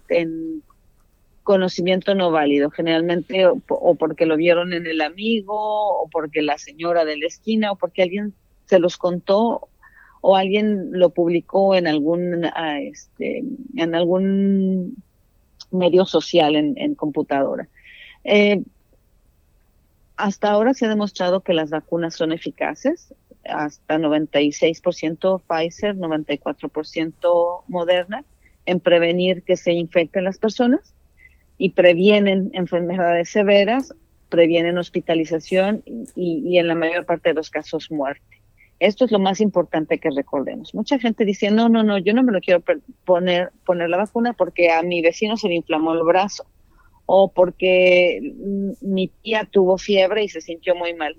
conocimiento 1.42 2.14
no 2.14 2.30
válido, 2.30 2.70
generalmente 2.70 3.46
o, 3.46 3.94
porque 3.96 4.24
lo 4.24 4.36
vieron 4.36 4.72
en 4.72 4.86
el 4.86 5.02
amigo, 5.02 5.54
o 6.02 6.08
porque 6.08 6.40
la 6.40 6.56
señora 6.56 7.04
de 7.04 7.18
la 7.18 7.26
esquina, 7.26 7.72
o 7.72 7.76
porque 7.76 8.02
alguien 8.02 8.32
se 8.64 8.78
los 8.78 8.96
contó, 8.96 9.68
o 10.22 10.36
alguien 10.36 10.88
lo 10.92 11.10
publicó 11.10 11.74
en 11.74 11.86
algún, 11.86 12.46
ah, 12.46 12.80
este, 12.80 13.44
en 13.76 13.94
algún 13.94 14.96
medio 15.70 16.06
social 16.06 16.56
en, 16.56 16.94
computadora. 16.94 17.68
Eh, 18.24 18.62
hasta 20.16 20.50
ahora 20.50 20.74
se 20.74 20.86
ha 20.86 20.88
demostrado 20.88 21.40
que 21.40 21.52
las 21.52 21.70
vacunas 21.70 22.14
son 22.14 22.32
eficaces, 22.32 23.12
hasta 23.46 23.98
96% 23.98 25.42
Pfizer, 25.46 25.96
94% 25.96 27.62
Moderna, 27.68 28.24
en 28.66 28.80
prevenir 28.80 29.42
que 29.42 29.56
se 29.56 29.72
infecten 29.72 30.24
las 30.24 30.38
personas 30.38 30.94
y 31.58 31.70
previenen 31.70 32.50
enfermedades 32.54 33.30
severas, 33.30 33.94
previenen 34.28 34.78
hospitalización 34.78 35.82
y, 36.16 36.58
en 36.58 36.68
la 36.68 36.74
mayor 36.74 37.06
parte 37.06 37.30
de 37.30 37.34
los 37.34 37.50
casos 37.50 37.90
muerte. 37.90 38.40
Esto 38.80 39.04
es 39.04 39.12
lo 39.12 39.20
más 39.20 39.40
importante 39.40 39.98
que 39.98 40.10
recordemos. 40.10 40.74
Mucha 40.74 40.98
gente 40.98 41.24
dice, 41.24 41.50
no, 41.50 41.68
no, 41.68 41.84
no, 41.84 41.98
yo 41.98 42.12
no 42.12 42.22
me 42.22 42.32
lo 42.32 42.40
quiero 42.40 42.62
poner, 43.04 43.52
poner 43.64 43.88
la 43.88 43.98
vacuna 43.98 44.32
porque 44.32 44.70
a 44.70 44.82
mi 44.82 45.00
vecino 45.00 45.36
se 45.36 45.48
le 45.48 45.54
inflamó 45.54 45.94
el 45.94 46.02
brazo 46.02 46.44
o 47.06 47.30
porque 47.32 48.20
mi 48.80 49.08
tía 49.22 49.48
tuvo 49.50 49.78
fiebre 49.78 50.24
y 50.24 50.28
se 50.28 50.40
sintió 50.40 50.74
muy 50.74 50.94
mal 50.94 51.16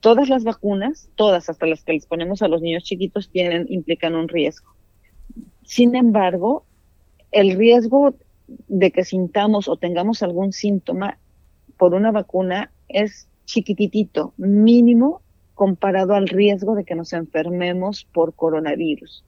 todas 0.00 0.28
las 0.28 0.44
vacunas, 0.44 1.08
todas 1.14 1.48
hasta 1.48 1.66
las 1.66 1.84
que 1.84 1.92
les 1.92 2.06
ponemos 2.06 2.42
a 2.42 2.48
los 2.48 2.62
niños 2.62 2.84
chiquitos, 2.84 3.30
tienen, 3.30 3.66
implican 3.68 4.14
un 4.14 4.28
riesgo. 4.28 4.74
Sin 5.64 5.94
embargo, 5.94 6.64
el 7.30 7.56
riesgo 7.56 8.14
de 8.68 8.90
que 8.90 9.04
sintamos 9.04 9.68
o 9.68 9.76
tengamos 9.76 10.22
algún 10.22 10.52
síntoma 10.52 11.18
por 11.76 11.94
una 11.94 12.10
vacuna 12.10 12.72
es 12.88 13.28
chiquititito, 13.44 14.34
mínimo 14.36 15.22
comparado 15.54 16.14
al 16.14 16.28
riesgo 16.28 16.74
de 16.74 16.84
que 16.84 16.94
nos 16.94 17.12
enfermemos 17.12 18.04
por 18.04 18.34
coronavirus. 18.34 19.24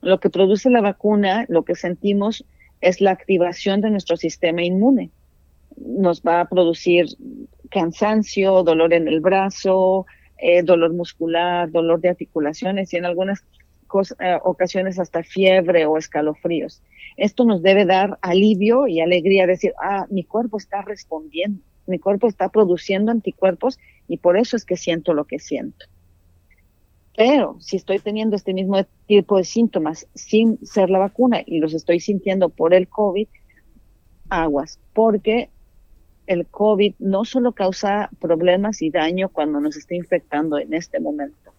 Lo 0.00 0.20
que 0.20 0.30
produce 0.30 0.70
la 0.70 0.80
vacuna, 0.80 1.44
lo 1.48 1.64
que 1.64 1.74
sentimos, 1.74 2.44
es 2.80 3.00
la 3.00 3.10
activación 3.10 3.80
de 3.80 3.90
nuestro 3.90 4.16
sistema 4.16 4.62
inmune. 4.62 5.10
Nos 5.76 6.22
va 6.22 6.40
a 6.40 6.48
producir 6.48 7.06
cansancio, 7.76 8.62
dolor 8.62 8.94
en 8.94 9.06
el 9.06 9.20
brazo, 9.20 10.06
eh, 10.38 10.62
dolor 10.62 10.94
muscular, 10.94 11.70
dolor 11.70 12.00
de 12.00 12.08
articulaciones 12.08 12.90
y 12.92 12.96
en 12.96 13.04
algunas 13.04 13.44
eh, 14.18 14.38
ocasiones 14.44 14.98
hasta 14.98 15.22
fiebre 15.22 15.84
o 15.84 15.98
escalofríos. 15.98 16.82
Esto 17.18 17.44
nos 17.44 17.62
debe 17.62 17.84
dar 17.84 18.18
alivio 18.22 18.86
y 18.86 19.00
alegría, 19.00 19.46
decir, 19.46 19.74
ah, 19.82 20.06
mi 20.08 20.24
cuerpo 20.24 20.56
está 20.56 20.80
respondiendo, 20.80 21.60
mi 21.86 21.98
cuerpo 21.98 22.28
está 22.28 22.48
produciendo 22.48 23.12
anticuerpos 23.12 23.78
y 24.08 24.16
por 24.16 24.38
eso 24.38 24.56
es 24.56 24.64
que 24.64 24.78
siento 24.78 25.12
lo 25.12 25.26
que 25.26 25.38
siento. 25.38 25.84
Pero 27.14 27.58
si 27.60 27.76
estoy 27.76 27.98
teniendo 27.98 28.36
este 28.36 28.54
mismo 28.54 28.82
tipo 29.06 29.36
de 29.36 29.44
síntomas 29.44 30.06
sin 30.14 30.58
ser 30.64 30.88
la 30.88 30.98
vacuna 30.98 31.42
y 31.44 31.58
los 31.58 31.74
estoy 31.74 32.00
sintiendo 32.00 32.48
por 32.48 32.72
el 32.72 32.88
COVID, 32.88 33.28
aguas, 34.30 34.80
porque 34.94 35.50
el 36.26 36.46
COVID 36.46 36.94
no 36.98 37.24
solo 37.24 37.52
causa 37.52 38.10
problemas 38.20 38.82
y 38.82 38.90
daño 38.90 39.28
cuando 39.28 39.60
nos 39.60 39.76
está 39.76 39.94
infectando 39.94 40.58
en 40.58 40.74
este 40.74 41.00
momento. 41.00 41.52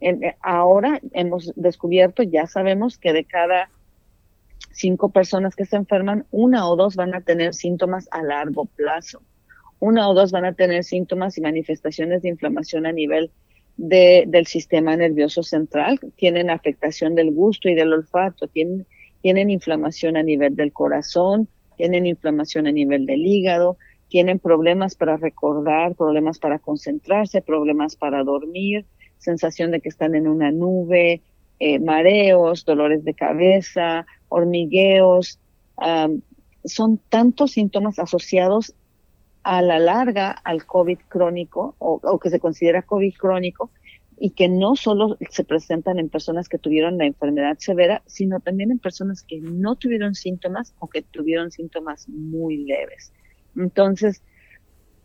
Eh, 0.00 0.34
ahora 0.40 1.00
hemos 1.12 1.52
descubierto, 1.56 2.22
ya 2.22 2.46
sabemos 2.46 2.98
que 2.98 3.12
de 3.12 3.24
cada 3.24 3.70
cinco 4.72 5.10
personas 5.10 5.54
que 5.54 5.64
se 5.64 5.76
enferman, 5.76 6.26
una 6.30 6.68
o 6.68 6.76
dos 6.76 6.96
van 6.96 7.14
a 7.14 7.20
tener 7.20 7.54
síntomas 7.54 8.08
a 8.10 8.22
largo 8.22 8.64
plazo. 8.64 9.22
Una 9.78 10.08
o 10.08 10.14
dos 10.14 10.30
van 10.30 10.44
a 10.44 10.54
tener 10.54 10.84
síntomas 10.84 11.38
y 11.38 11.40
manifestaciones 11.40 12.22
de 12.22 12.28
inflamación 12.28 12.86
a 12.86 12.92
nivel 12.92 13.30
del 13.76 14.46
sistema 14.46 14.96
nervioso 14.96 15.42
central, 15.42 15.98
tienen 16.16 16.50
afectación 16.50 17.14
del 17.14 17.32
gusto 17.32 17.68
y 17.68 17.74
del 17.74 17.92
olfato, 17.92 18.46
tienen 18.46 19.50
inflamación 19.50 20.16
a 20.16 20.22
nivel 20.22 20.54
del 20.54 20.72
corazón, 20.72 21.48
tienen 21.76 22.06
inflamación 22.06 22.66
a 22.66 22.72
nivel 22.72 23.06
del 23.06 23.26
hígado, 23.26 23.78
tienen 24.12 24.38
problemas 24.38 24.94
para 24.94 25.16
recordar, 25.16 25.94
problemas 25.94 26.38
para 26.38 26.58
concentrarse, 26.58 27.40
problemas 27.40 27.96
para 27.96 28.22
dormir, 28.22 28.84
sensación 29.16 29.70
de 29.70 29.80
que 29.80 29.88
están 29.88 30.14
en 30.14 30.28
una 30.28 30.52
nube, 30.52 31.22
eh, 31.58 31.78
mareos, 31.78 32.66
dolores 32.66 33.04
de 33.04 33.14
cabeza, 33.14 34.04
hormigueos. 34.28 35.40
son 36.64 36.98
tantos 37.08 37.52
síntomas 37.52 37.98
asociados 37.98 38.74
a 39.44 39.62
la 39.62 39.78
larga 39.78 40.30
al 40.30 40.66
COVID 40.66 40.98
crónico 41.08 41.74
o, 41.78 41.98
o, 42.02 42.18
que 42.18 42.28
se 42.28 42.38
considera 42.38 42.82
COVID 42.82 43.14
crónico 43.14 43.70
y 44.18 44.32
que 44.32 44.50
no 44.50 44.76
solo 44.76 45.16
se 45.30 45.44
presentan 45.44 45.98
en 45.98 46.10
personas 46.10 46.50
que 46.50 46.58
tuvieron 46.58 46.98
la 46.98 47.06
enfermedad 47.06 47.56
severa, 47.58 48.02
sino 48.04 48.40
también 48.40 48.72
en 48.72 48.78
personas 48.78 49.22
que 49.22 49.40
no 49.40 49.76
tuvieron 49.76 50.14
síntomas 50.14 50.74
o 50.80 50.88
que 50.88 51.00
tuvieron 51.00 51.50
síntomas 51.50 52.10
muy 52.10 52.58
leves. 52.58 53.14
Entonces, 53.56 54.22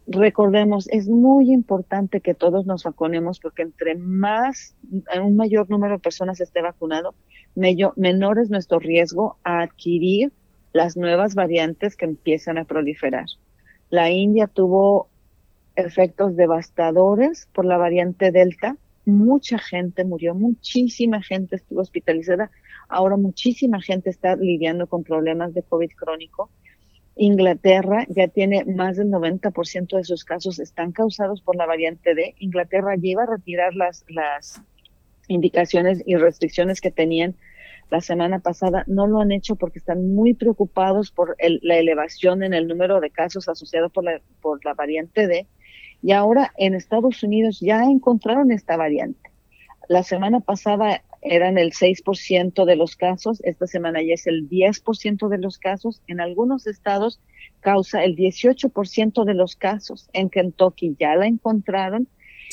recordemos, 0.08 0.88
es 0.90 1.10
muy 1.10 1.52
importante 1.52 2.22
que 2.22 2.34
todos 2.34 2.66
nos 2.66 2.84
vacunemos 2.84 3.40
porque 3.40 3.64
entre 3.64 3.96
más, 3.96 4.76
un 5.22 5.36
mayor 5.36 5.70
número 5.70 5.96
de 5.96 6.00
personas 6.00 6.40
esté 6.40 6.62
vacunado, 6.62 7.14
menor 7.56 8.40
es 8.40 8.50
nuestro 8.50 8.80
riesgo 8.80 9.38
a 9.44 9.62
adquirir 9.62 10.32
las 10.74 10.96
nuevas 10.96 11.36
variantes 11.36 11.96
que 11.96 12.06
empiezan 12.06 12.58
a 12.58 12.66
proliferar. 12.66 13.26
La 13.90 14.12
India 14.12 14.48
tuvo 14.48 15.10
efectos 15.76 16.36
devastadores 16.36 17.48
por 17.54 17.66
la 17.66 17.78
variante 17.78 18.32
Delta. 18.32 18.78
Mucha 19.06 19.58
gente 19.58 20.04
murió, 20.04 20.36
muchísima 20.36 21.22
gente 21.22 21.56
estuvo 21.56 21.82
hospitalizada. 21.82 22.52
Ahora 22.90 23.18
muchísima 23.18 23.82
gente 23.82 24.10
está 24.10 24.36
lidiando 24.36 24.88
con 24.88 25.04
problemas 25.04 25.54
de 25.54 25.64
COVID 25.64 25.92
crónico 25.96 26.50
Inglaterra 27.18 28.06
ya 28.10 28.28
tiene 28.28 28.64
más 28.66 28.98
del 28.98 29.10
90% 29.10 29.98
de 29.98 30.04
sus 30.04 30.24
casos 30.24 30.60
están 30.60 30.92
causados 30.92 31.42
por 31.42 31.56
la 31.56 31.66
variante 31.66 32.14
D. 32.16 32.36
Inglaterra 32.40 32.96
lleva 32.96 33.24
a 33.24 33.28
retirar 33.28 33.74
las, 33.76 34.06
las 34.08 34.62
indicaciones 35.28 36.04
y 36.06 36.16
restricciones 36.16 36.82
que 36.82 36.92
tenían 36.92 37.36
la 37.90 38.02
semana 38.02 38.40
pasada. 38.40 38.84
No 38.88 39.08
lo 39.08 39.22
han 39.22 39.32
hecho 39.32 39.56
porque 39.56 39.80
están 39.80 40.14
muy 40.14 40.34
preocupados 40.34 41.12
por 41.12 41.36
la 41.40 41.78
elevación 41.78 42.44
en 42.44 42.54
el 42.54 42.68
número 42.68 43.00
de 43.00 43.10
casos 43.10 43.50
asociados 43.50 43.92
por 43.92 44.04
la, 44.04 44.22
por 44.42 44.64
la 44.64 44.74
variante 44.74 45.28
D. 45.28 45.48
Y 46.02 46.12
ahora 46.12 46.54
en 46.58 46.76
Estados 46.76 47.24
Unidos 47.24 47.60
ya 47.60 47.84
encontraron 47.84 48.52
esta 48.52 48.78
variante. 48.78 49.32
La 49.90 50.04
semana 50.04 50.42
pasada 50.42 51.02
eran 51.22 51.58
el 51.58 51.72
6% 51.72 52.66
de 52.66 52.76
los 52.76 52.96
casos, 52.96 53.42
esta 53.44 53.68
semana 53.68 54.02
ya 54.02 54.14
es 54.14 54.28
el 54.28 54.50
10% 54.50 55.28
de 55.30 55.38
los 55.38 55.58
casos, 55.58 56.02
en 56.08 56.22
algunos 56.22 56.68
estados 56.68 57.20
causa 57.60 58.04
el 58.04 58.16
18% 58.16 59.26
de 59.26 59.34
los 59.34 59.56
casos, 59.56 60.10
en 60.14 60.30
Kentucky 60.30 60.96
ya 61.00 61.16
la 61.16 61.28
encontraron. 61.28 62.08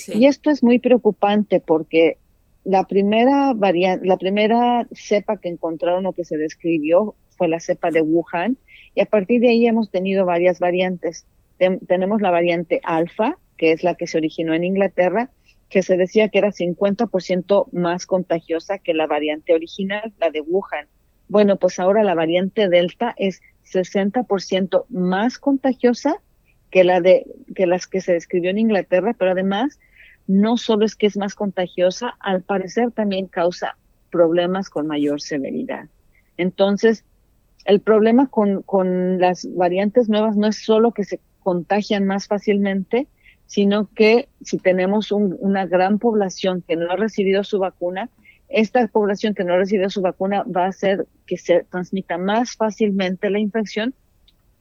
Y 0.09 0.27
esto 0.27 0.51
es 0.51 0.63
muy 0.63 0.79
preocupante 0.79 1.61
porque 1.61 2.19
la 2.65 2.85
primera 2.85 3.53
variante, 3.55 4.07
la 4.07 4.17
primera 4.17 4.89
cepa 4.93 5.37
que 5.37 5.49
encontraron 5.49 6.07
o 6.07 6.13
que 6.13 6.25
se 6.25 6.37
describió 6.37 7.15
fue 7.37 7.49
la 7.49 7.61
cepa 7.61 7.91
de 7.91 8.01
Wuhan 8.01 8.57
y 8.95 9.01
a 9.01 9.07
partir 9.07 9.41
de 9.41 9.51
ahí 9.51 9.67
hemos 9.67 9.91
tenido 9.91 10.25
varias 10.25 10.59
variantes. 10.59 11.27
tenemos 11.59 12.21
la 12.21 12.31
variante 12.31 12.81
alfa, 12.83 13.39
que 13.57 13.73
es 13.73 13.85
la 13.85 13.95
que 13.95 14.07
se 14.07 14.19
originó 14.19 14.55
en 14.55 14.65
Inglaterra, 14.65 15.31
que 15.69 15.83
se 15.83 15.97
decía 15.97 16.29
que 16.29 16.39
era 16.39 16.53
50% 16.53 17.69
más 17.73 18.07
contagiosa 18.07 18.79
que 18.79 18.95
la 18.95 19.07
variante 19.07 19.55
original, 19.55 20.13
la 20.19 20.31
de 20.31 20.41
Wuhan. 20.41 20.87
Bueno, 21.29 21.57
pues 21.57 21.79
ahora 21.79 22.03
la 22.05 22.15
variante 22.15 22.69
Delta 22.69 23.15
es 23.17 23.41
60% 23.73 24.85
más 24.89 25.39
contagiosa 25.39 26.21
que 26.71 26.85
la 26.85 27.01
de 27.01 27.27
que 27.55 27.67
las 27.67 27.87
que 27.87 28.01
se 28.01 28.13
describió 28.13 28.51
en 28.51 28.59
Inglaterra, 28.59 29.15
pero 29.19 29.31
además 29.31 29.79
no 30.27 30.57
solo 30.57 30.85
es 30.85 30.97
que 30.97 31.07
es 31.07 31.17
más 31.17 31.35
contagiosa, 31.35 32.17
al 32.21 32.43
parecer 32.43 32.91
también 32.91 33.27
causa 33.27 33.77
problemas 34.11 34.71
con 34.71 34.87
mayor 34.87 35.21
severidad. 35.21 35.89
Entonces, 36.37 37.05
el 37.65 37.81
problema 37.81 38.29
con, 38.29 38.63
con 38.63 39.19
las 39.19 39.47
variantes 39.55 40.09
nuevas 40.09 40.37
no 40.37 40.47
es 40.47 40.65
solo 40.65 40.93
que 40.93 41.05
se 41.05 41.21
contagian 41.41 42.07
más 42.07 42.27
fácilmente, 42.27 43.07
sino 43.55 43.89
que 43.95 44.29
si 44.43 44.59
tenemos 44.59 45.13
una 45.13 45.65
gran 45.65 46.01
población 46.01 46.65
que 46.67 46.75
no 46.75 46.91
ha 46.91 46.97
recibido 46.97 47.45
su 47.45 47.61
vacuna, 47.61 48.11
esta 48.49 48.85
población 48.89 49.33
que 49.33 49.45
no 49.45 49.55
ha 49.55 49.59
recibido 49.59 49.89
su 49.91 50.01
vacuna 50.01 50.43
va 50.43 50.65
a 50.65 50.71
hacer 50.71 51.07
que 51.25 51.37
se 51.37 51.63
transmita 51.63 52.19
más 52.19 52.57
fácilmente 52.57 53.31
la 53.31 53.39
infección. 53.39 53.95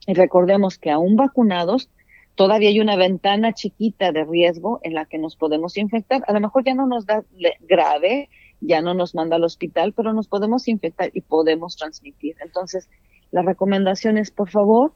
Y 0.06 0.14
recordemos 0.14 0.78
que 0.78 0.92
aún 0.92 1.16
vacunados, 1.16 1.90
todavía 2.36 2.68
hay 2.68 2.78
una 2.78 2.94
ventana 2.94 3.52
chiquita 3.52 4.12
de 4.12 4.22
riesgo 4.22 4.78
en 4.84 4.94
la 4.94 5.06
que 5.06 5.18
nos 5.18 5.34
podemos 5.34 5.76
infectar. 5.76 6.22
A 6.28 6.32
lo 6.32 6.38
mejor 6.38 6.62
ya 6.64 6.74
no 6.74 6.86
nos 6.86 7.04
da 7.04 7.24
grave, 7.62 8.28
ya 8.60 8.80
no 8.80 8.94
nos 8.94 9.16
manda 9.16 9.34
al 9.34 9.42
hospital, 9.42 9.92
pero 9.92 10.12
nos 10.12 10.28
podemos 10.28 10.68
infectar 10.68 11.10
y 11.12 11.20
podemos 11.20 11.74
transmitir. 11.74 12.36
Entonces, 12.44 12.88
la 13.32 13.42
recomendación 13.42 14.18
es, 14.18 14.30
por 14.30 14.50
favor, 14.50 14.92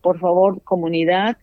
por 0.00 0.18
favor, 0.18 0.62
comunidad, 0.62 1.36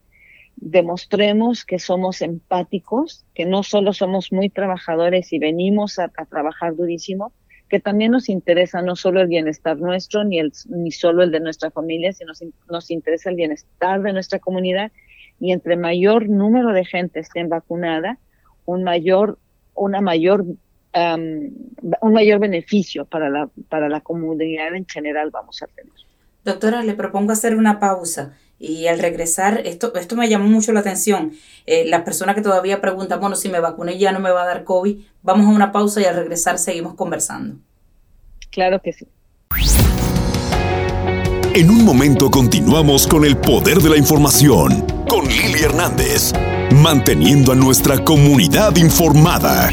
demostremos 0.62 1.66
que 1.66 1.80
somos 1.80 2.22
empáticos, 2.22 3.26
que 3.34 3.46
no 3.46 3.64
solo 3.64 3.94
somos 3.94 4.32
muy 4.32 4.50
trabajadores 4.50 5.34
y 5.34 5.40
venimos 5.40 5.98
a, 6.00 6.08
trabajar 6.08 6.76
durísimo, 6.76 7.34
que 7.68 7.80
también 7.80 8.12
nos 8.12 8.30
interesa 8.30 8.82
no 8.82 8.96
solo 8.96 9.22
el 9.22 9.28
bienestar 9.28 9.78
nuestro, 9.78 10.24
ni, 10.24 10.40
el, 10.40 10.54
ni 10.70 10.92
solo 10.92 11.24
el 11.24 11.32
de 11.32 11.40
nuestra 11.40 11.72
familia, 11.72 12.14
sino 12.14 12.30
nos, 12.30 12.44
nos 12.70 12.92
interesa 12.92 13.32
el 13.32 13.38
bienestar 13.38 14.02
de 14.02 14.14
nuestra 14.14 14.40
comunidad. 14.40 14.92
Y 15.40 15.52
entre 15.52 15.78
mayor 15.78 16.30
número 16.30 16.72
de 16.74 16.86
gente 16.86 17.22
estén 17.22 17.50
vacunada, 17.50 18.20
un 18.66 18.84
mayor, 18.84 19.40
una 19.74 20.00
mayor, 20.00 20.46
un 20.94 22.14
mayor 22.14 22.40
beneficio 22.40 23.06
para 23.06 23.30
la, 23.30 23.50
para 23.68 23.90
la 23.90 24.02
comunidad 24.02 24.76
en 24.76 24.86
general 24.86 25.32
vamos 25.32 25.64
a 25.64 25.68
tener. 25.68 26.11
Doctora, 26.44 26.84
le 26.84 26.94
propongo 26.94 27.32
hacer 27.32 27.56
una 27.56 27.80
pausa 27.80 28.34
y 28.58 28.88
al 28.88 29.00
regresar, 29.00 29.62
esto, 29.66 29.94
esto 29.96 30.16
me 30.16 30.30
llamó 30.30 30.46
mucho 30.46 30.72
la 30.72 30.82
atención. 30.82 31.34
Eh, 31.66 31.86
las 31.88 32.02
personas 32.04 32.36
que 32.36 32.42
todavía 32.42 32.80
preguntan, 32.80 33.20
bueno, 33.20 33.36
si 33.36 33.50
me 33.50 33.60
vacuné 33.60 33.98
ya 33.98 34.12
no 34.12 34.20
me 34.20 34.30
va 34.32 34.44
a 34.44 34.48
dar 34.48 34.64
COVID, 34.64 35.00
vamos 35.24 35.48
a 35.48 35.50
una 35.50 35.72
pausa 35.72 36.00
y 36.00 36.06
al 36.06 36.16
regresar 36.16 36.60
seguimos 36.60 36.94
conversando. 36.94 37.58
Claro 38.52 38.80
que 38.82 38.94
sí. 38.94 39.08
En 41.54 41.70
un 41.70 41.84
momento 41.84 42.32
continuamos 42.32 43.08
con 43.08 43.26
el 43.26 43.36
poder 43.36 43.80
de 43.80 43.90
la 43.90 43.98
información, 43.98 44.86
con 45.10 45.28
Lili 45.28 45.64
Hernández, 45.64 46.32
manteniendo 46.76 47.52
a 47.52 47.56
nuestra 47.56 48.04
comunidad 48.04 48.76
informada. 48.78 49.70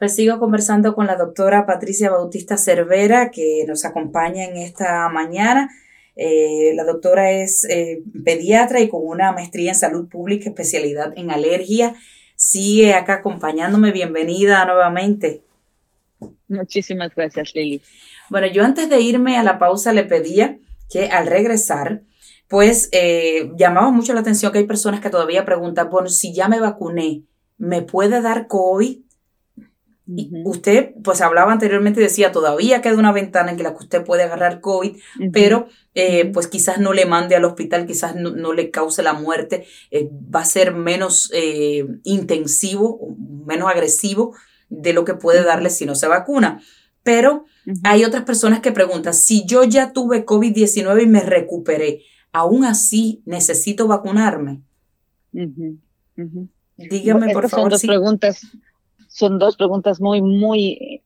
Pues 0.00 0.14
sigo 0.14 0.38
conversando 0.38 0.94
con 0.94 1.06
la 1.06 1.14
doctora 1.14 1.66
Patricia 1.66 2.08
Bautista 2.08 2.56
Cervera, 2.56 3.30
que 3.30 3.66
nos 3.68 3.84
acompaña 3.84 4.46
en 4.46 4.56
esta 4.56 5.10
mañana. 5.10 5.68
Eh, 6.16 6.72
la 6.74 6.84
doctora 6.84 7.32
es 7.32 7.64
eh, 7.64 8.02
pediatra 8.24 8.80
y 8.80 8.88
con 8.88 9.02
una 9.04 9.30
maestría 9.32 9.72
en 9.72 9.74
salud 9.74 10.08
pública, 10.08 10.48
especialidad 10.48 11.12
en 11.16 11.30
alergia. 11.30 11.96
Sigue 12.34 12.94
acá 12.94 13.16
acompañándome. 13.16 13.92
Bienvenida 13.92 14.64
nuevamente. 14.64 15.42
Muchísimas 16.48 17.14
gracias, 17.14 17.54
Lili. 17.54 17.82
Bueno, 18.30 18.46
yo 18.46 18.64
antes 18.64 18.88
de 18.88 19.02
irme 19.02 19.36
a 19.36 19.42
la 19.42 19.58
pausa 19.58 19.92
le 19.92 20.04
pedía 20.04 20.56
que 20.88 21.08
al 21.08 21.26
regresar, 21.26 22.00
pues 22.48 22.88
eh, 22.92 23.50
llamaba 23.58 23.90
mucho 23.90 24.14
la 24.14 24.20
atención 24.20 24.50
que 24.50 24.60
hay 24.60 24.66
personas 24.66 25.00
que 25.00 25.10
todavía 25.10 25.44
preguntan, 25.44 25.90
bueno, 25.90 26.08
si 26.08 26.32
ya 26.32 26.48
me 26.48 26.58
vacuné, 26.58 27.24
¿me 27.58 27.82
puede 27.82 28.22
dar 28.22 28.46
COVID? 28.46 29.09
Usted, 30.44 30.92
pues 31.02 31.20
hablaba 31.20 31.52
anteriormente 31.52 32.00
y 32.00 32.04
decía, 32.04 32.32
todavía 32.32 32.82
queda 32.82 32.96
una 32.96 33.12
ventana 33.12 33.52
en 33.52 33.62
la 33.62 33.72
que 33.72 33.84
usted 33.84 34.04
puede 34.04 34.22
agarrar 34.24 34.60
COVID, 34.60 34.96
pero 35.32 35.68
eh, 35.94 36.26
pues 36.32 36.46
quizás 36.46 36.78
no 36.78 36.92
le 36.92 37.06
mande 37.06 37.36
al 37.36 37.44
hospital, 37.44 37.86
quizás 37.86 38.16
no, 38.16 38.52
le 38.52 38.70
cause 38.70 39.02
la 39.02 39.12
muerte, 39.12 39.66
eh, 39.90 40.10
va 40.34 40.40
a 40.40 40.44
ser 40.44 40.74
menos 40.74 41.30
eh, 41.34 41.86
intensivo, 42.04 43.16
menos 43.46 43.68
agresivo 43.68 44.34
de 44.68 44.92
lo 44.92 45.04
que 45.04 45.14
puede 45.14 45.44
darle 45.44 45.70
si 45.70 45.86
no 45.86 45.94
se 45.94 46.08
vacuna. 46.08 46.60
Pero 47.02 47.44
hay 47.84 48.04
otras 48.04 48.24
personas 48.24 48.60
que 48.60 48.72
preguntan, 48.72 49.14
si 49.14 49.44
yo 49.46 49.64
ya 49.64 49.92
tuve 49.92 50.26
COVID-19 50.26 51.02
y 51.02 51.06
me 51.06 51.20
recuperé, 51.20 52.02
¿aún 52.32 52.64
así 52.64 53.22
necesito 53.24 53.86
vacunarme? 53.86 54.62
Dígame, 56.76 57.32
por 57.32 57.48
favor. 57.48 57.70
Son 57.70 57.70
dos 57.70 57.82
preguntas 57.82 58.40
son 59.10 59.40
dos 59.40 59.56
preguntas 59.56 60.00
muy, 60.00 60.22
muy 60.22 61.02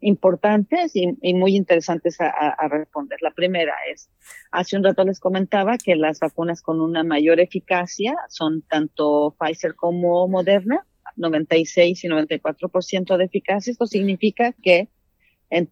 importantes 0.00 0.96
y, 0.96 1.32
muy 1.32 1.54
interesantes 1.54 2.20
a, 2.20 2.68
responder. 2.68 3.22
La 3.22 3.30
primera 3.30 3.72
es, 3.92 4.10
hace 4.50 4.76
un 4.76 4.82
rato 4.82 5.04
les 5.04 5.20
comentaba 5.20 5.78
que 5.78 5.94
las 5.94 6.18
vacunas 6.18 6.60
con 6.60 6.80
una 6.80 7.04
mayor 7.04 7.38
eficacia 7.38 8.16
son 8.28 8.62
tanto 8.62 9.36
Pfizer 9.38 9.76
como 9.76 10.26
Moderna, 10.26 10.84
96 11.14 12.02
y 12.02 12.08
94% 12.08 13.16
de 13.16 13.24
eficacia. 13.24 13.70
Esto 13.70 13.86
significa 13.86 14.52
que 14.52 14.88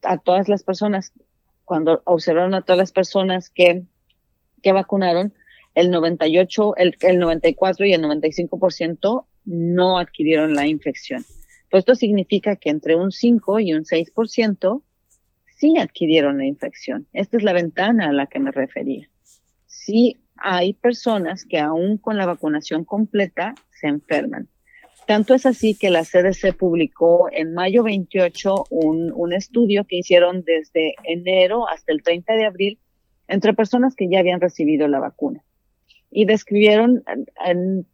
a 0.05 0.19
todas 0.19 0.49
las 0.49 0.63
personas, 0.63 1.13
cuando 1.65 2.03
observaron 2.05 2.55
a 2.55 2.63
todas 2.63 2.79
las 2.79 2.93
personas 2.93 3.51
que, 3.51 3.83
que 4.63 4.73
vacunaron, 4.73 5.35
el 5.75 5.91
98, 5.91 6.77
el, 6.77 6.97
el 7.01 7.19
94 7.19 7.85
y 7.85 7.95
el 7.95 8.03
95% 8.05 9.27
no 9.45 9.99
adquirieron 9.99 10.55
la 10.55 10.69
infección. 10.69 11.25
Pues 11.75 11.83
esto 11.83 11.97
significa 11.97 12.55
que 12.55 12.71
entre 12.71 12.95
un 12.95 13.11
5 13.11 13.59
y 13.59 13.75
un 13.75 13.83
6% 13.83 14.83
sí 15.57 15.77
adquirieron 15.77 16.39
la 16.39 16.45
infección. 16.45 17.09
Esta 17.13 17.37
es 17.37 17.43
la 17.43 17.53
ventana 17.53 18.11
a 18.11 18.13
la 18.13 18.29
que 18.29 18.39
me 18.39 18.53
refería. 18.53 19.11
Sí 19.67 20.19
hay 20.37 20.75
personas 20.75 21.45
que 21.45 21.59
aún 21.59 21.99
con 21.99 22.17
la 22.17 22.27
vacunación 22.27 22.85
completa 22.85 23.57
se 23.73 23.89
enferman. 23.89 24.47
Tanto 25.09 25.35
es 25.35 25.47
así 25.47 25.75
que 25.75 25.91
la 25.91 26.05
CDC 26.05 26.57
publicó 26.57 27.29
en 27.33 27.55
mayo 27.55 27.83
28 27.83 28.67
un, 28.71 29.11
un, 29.13 29.33
estudio 29.33 29.83
que 29.83 29.97
hicieron 29.97 30.45
desde 30.45 30.95
enero 31.03 31.69
hasta 31.69 31.91
el 31.91 32.05
30 32.05 32.35
de 32.35 32.45
abril 32.45 32.79
entre 33.27 33.53
personas 33.53 33.97
que 33.97 34.09
ya 34.09 34.21
habían 34.21 34.41
recibido 34.41 34.87
la 34.87 35.01
vacuna. 35.01 35.43
Y 36.09 36.25
describieron 36.27 37.03
en, 37.45 37.85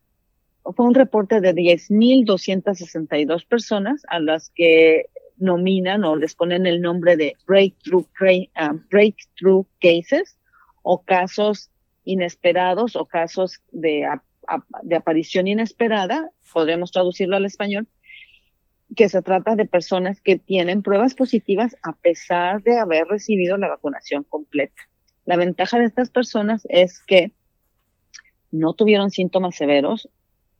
fue 0.72 0.86
un 0.86 0.94
reporte 0.94 1.40
de 1.40 1.54
10.262 1.54 3.46
personas 3.46 4.02
a 4.08 4.20
las 4.20 4.50
que 4.50 5.06
nominan 5.38 6.04
o 6.04 6.16
les 6.16 6.34
ponen 6.34 6.66
el 6.66 6.80
nombre 6.82 7.16
de 7.16 7.34
breakthrough, 7.46 8.06
ah, 8.54 8.74
breakthrough 8.90 9.66
cases 9.80 10.36
o 10.82 11.02
casos 11.02 11.70
inesperados 12.04 12.96
o 12.96 13.06
casos 13.06 13.60
de, 13.72 14.06
de 14.82 14.96
aparición 14.96 15.46
inesperada, 15.46 16.30
podríamos 16.52 16.92
traducirlo 16.92 17.36
al 17.36 17.46
español, 17.46 17.88
que 18.96 19.08
se 19.08 19.22
trata 19.22 19.56
de 19.56 19.66
personas 19.66 20.20
que 20.20 20.38
tienen 20.38 20.82
pruebas 20.82 21.14
positivas 21.14 21.76
a 21.82 21.92
pesar 21.92 22.62
de 22.62 22.78
haber 22.78 23.06
recibido 23.06 23.56
la 23.56 23.68
vacunación 23.68 24.24
completa. 24.24 24.82
La 25.24 25.36
ventaja 25.36 25.78
de 25.78 25.84
estas 25.84 26.10
personas 26.10 26.66
es 26.68 27.00
que 27.00 27.32
no 28.50 28.72
tuvieron 28.74 29.10
síntomas 29.10 29.54
severos, 29.54 30.08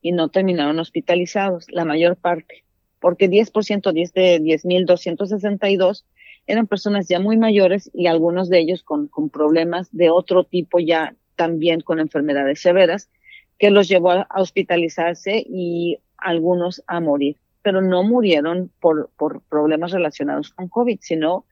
y 0.03 0.13
no 0.13 0.29
terminaron 0.29 0.79
hospitalizados, 0.79 1.67
la 1.71 1.85
mayor 1.85 2.17
parte, 2.17 2.65
porque 3.01 3.29
10%, 3.29 3.93
10 3.93 4.13
de 4.13 4.41
10.262 4.41 6.05
eran 6.47 6.67
personas 6.67 7.09
ya 7.09 7.21
muy 7.21 7.37
mayores 7.37 7.91
y 7.95 8.07
algunos 8.07 8.49
de 8.49 8.61
ellos 8.61 8.83
con, 8.83 9.09
problemas 9.31 9.89
de 9.93 10.11
otro 10.11 10.45
tipo 10.45 10.79
ya 10.79 11.15
también 11.37 11.81
con 11.81 12.01
enfermedades 12.01 12.61
severas, 12.61 13.09
que 13.59 13.71
los 13.71 13.89
llevó 13.89 14.11
a 14.13 14.27
hospitalizarse 14.37 15.45
y 15.47 15.99
algunos 16.17 16.83
a 16.87 17.01
morir, 17.01 17.37
pero 17.63 17.83
no 17.83 18.03
murieron 18.03 18.71
por, 18.81 19.11
por 19.17 19.43
problemas 19.43 19.93
relacionados 19.93 20.51
con 20.51 20.69
COVID, 20.69 20.99
sino 21.01 21.45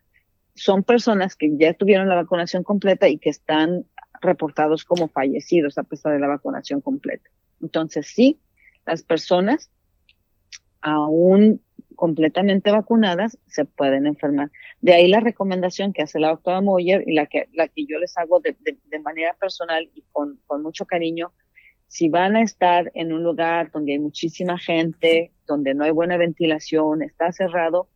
son 0.54 0.82
personas 0.82 1.36
que 1.36 1.56
ya 1.56 1.74
tuvieron 1.74 2.08
la 2.08 2.16
vacunación 2.16 2.64
completa 2.64 3.08
y 3.08 3.18
que 3.18 3.30
están 3.30 3.84
reportados 4.20 4.84
como 4.84 5.08
fallecidos 5.08 5.78
a 5.78 5.84
pesar 5.84 6.12
de 6.12 6.18
la 6.18 6.26
vacunación 6.26 6.80
completa. 6.80 7.30
Entonces, 7.60 8.06
sí, 8.06 8.40
las 8.86 9.02
personas 9.02 9.70
aún 10.80 11.60
completamente 11.96 12.70
vacunadas 12.70 13.38
se 13.46 13.64
pueden 13.64 14.06
enfermar. 14.06 14.50
De 14.80 14.94
ahí 14.94 15.08
la 15.08 15.18
recomendación 15.20 15.92
que 15.92 16.02
hace 16.02 16.20
la 16.20 16.28
doctora 16.28 16.60
Moyer 16.60 17.02
y 17.06 17.12
la 17.12 17.26
que, 17.26 17.48
la 17.52 17.66
que 17.66 17.86
yo 17.86 17.98
les 17.98 18.16
hago 18.16 18.40
de, 18.40 18.56
manera 19.00 19.34
personal 19.34 19.90
y 19.94 20.04
con, 20.12 20.38
con 20.46 20.62
mucho 20.62 20.86
cariño. 20.86 21.32
Si 21.88 22.08
van 22.08 22.36
a 22.36 22.42
estar 22.42 22.92
en 22.94 23.12
un 23.12 23.24
lugar 23.24 23.72
donde 23.72 23.92
hay 23.92 23.98
muchísima 23.98 24.58
gente, 24.58 25.32
donde 25.46 25.74
no 25.74 25.84
hay 25.84 25.90
buena 25.90 26.16
ventilación, 26.16 27.02
está 27.02 27.32
cerrado, 27.32 27.88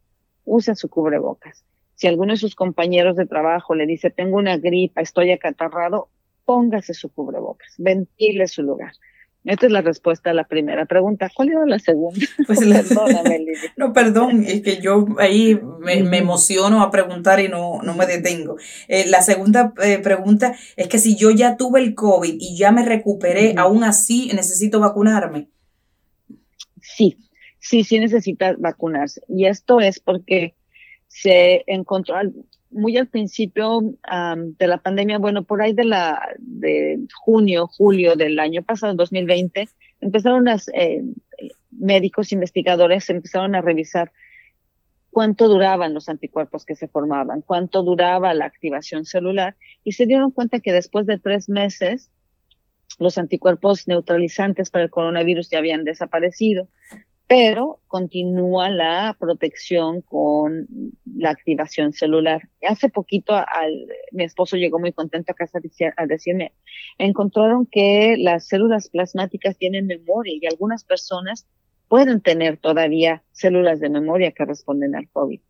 usen 0.45 0.75
su 0.75 0.89
cubrebocas. 0.89 1.65
Si 1.95 2.09
alguno 2.09 2.33
de 2.33 2.39
sus 2.39 2.57
compañeros 2.57 3.15
de 3.15 3.27
trabajo 3.27 3.77
le 3.77 3.87
dice, 3.87 4.11
tengo 4.11 4.37
una 4.37 4.57
gripa, 4.57 5.01
estoy 5.01 5.31
acatarrado, 5.31 6.09
póngase 6.45 6.95
su 6.95 7.13
cubrebocas, 7.13 7.75
ventile 7.79 8.49
su 8.49 8.65
lugar. 8.65 8.95
Esta 9.45 9.67
es 9.67 9.73
la 9.73 9.81
respuesta 9.81 10.31
a 10.31 10.35
la 10.35 10.45
primera 10.45 10.87
pregunta. 10.87 11.29
¿Cuál 11.35 11.51
era 11.51 11.67
la 11.67 11.79
segunda? 11.79 12.25
Pues 12.47 12.61
Perdóname, 12.89 13.45
No, 13.77 13.93
perdón, 13.93 14.45
es 14.47 14.63
que 14.63 14.81
yo 14.81 15.07
ahí 15.19 15.59
me, 15.81 16.19
emociono 16.19 16.83
a 16.83 16.91
preguntar 16.91 17.41
y 17.41 17.49
no, 17.49 17.83
no 17.83 17.95
me 17.95 18.07
detengo. 18.07 18.57
Eh, 18.89 19.07
la 19.09 19.23
segunda 19.23 19.73
eh, 19.83 19.99
pregunta 19.99 20.55
es 20.77 20.89
que 20.89 20.99
si 20.99 21.17
yo 21.17 21.31
ya 21.31 21.57
tuve 21.57 21.81
el 21.81 21.95
COVID 21.95 22.37
y 22.39 22.57
ya 22.57 22.71
me 22.71 22.85
recuperé, 22.85 23.55
aún 23.57 23.83
así 23.83 24.31
necesito 24.35 24.79
vacunarme. 24.79 25.49
Sí, 26.81 27.17
sí, 27.59 27.83
sí 27.83 27.99
necesita 27.99 28.55
vacunarse. 28.59 29.23
Y 29.29 29.47
esto 29.47 29.81
es 29.81 29.99
porque 29.99 30.55
se 31.09 31.65
encontró, 31.67 32.15
muy 32.73 32.97
al 32.97 33.09
principio 33.09 33.81
de 33.83 34.67
la 34.67 34.79
pandemia, 34.79 35.19
bueno, 35.19 35.45
por 35.45 35.63
ahí 35.63 35.73
de 35.73 35.85
la 35.85 36.21
de 36.39 36.99
junio, 37.15 37.67
julio 37.67 38.17
del 38.17 38.39
año 38.39 38.63
pasado, 38.63 38.95
2020, 38.95 39.69
empezaron 40.01 40.45
las 40.45 40.69
eh, 40.69 41.03
médicos 41.71 42.33
investigadores 42.33 43.09
empezaron 43.11 43.55
a 43.55 43.61
revisar 43.61 44.13
cuánto 45.11 45.49
duraban 45.49 45.93
los 45.93 46.09
anticuerpos 46.09 46.65
que 46.65 46.75
se 46.75 46.89
formaban, 46.89 47.43
cuánto 47.43 47.83
duraba 47.83 48.33
la 48.35 48.47
activación 48.47 49.05
celular 49.05 49.57
y 49.85 49.93
se 49.93 50.07
dieron 50.07 50.31
cuenta 50.31 50.61
que 50.61 50.73
después 50.73 51.07
de 51.07 51.19
tres 51.19 51.49
meses 51.49 52.11
los 52.99 53.19
anticuerpos 53.19 53.89
neutralizantes 53.89 54.71
para 54.71 54.85
el 54.85 54.91
coronavirus 54.91 55.51
ya 55.51 55.59
habían 55.59 55.85
desaparecido, 55.85 56.69
pero 57.35 57.81
continúa 57.87 58.69
la 58.69 59.17
protección 59.19 60.03
con 60.03 60.69
la 61.07 61.31
activación 61.31 61.95
celular. 61.95 62.43
Hace 62.61 62.91
poquito 62.91 63.33
al, 63.33 63.89
mi 64.11 64.25
esposo 64.25 64.59
llegó 64.59 64.79
muy 64.79 64.93
contento 64.93 65.33
a 65.33 65.35
casa 65.35 65.59
a 65.97 66.07
decirme, 66.07 66.53
encontraron 66.99 67.65
que 67.65 68.17
las 68.19 68.49
células 68.49 68.91
plasmáticas 68.91 69.57
tienen 69.57 69.87
memoria 69.87 70.35
y 70.39 70.47
algunas 70.47 70.85
personas 70.85 71.47
pueden 71.89 72.21
tener 72.21 72.59
todavía 72.59 73.23
células 73.33 73.81
de 73.81 73.89
memoria 73.89 74.33
que 74.33 74.45
responden 74.45 74.95
al 74.95 75.09
COVID. 75.09 75.41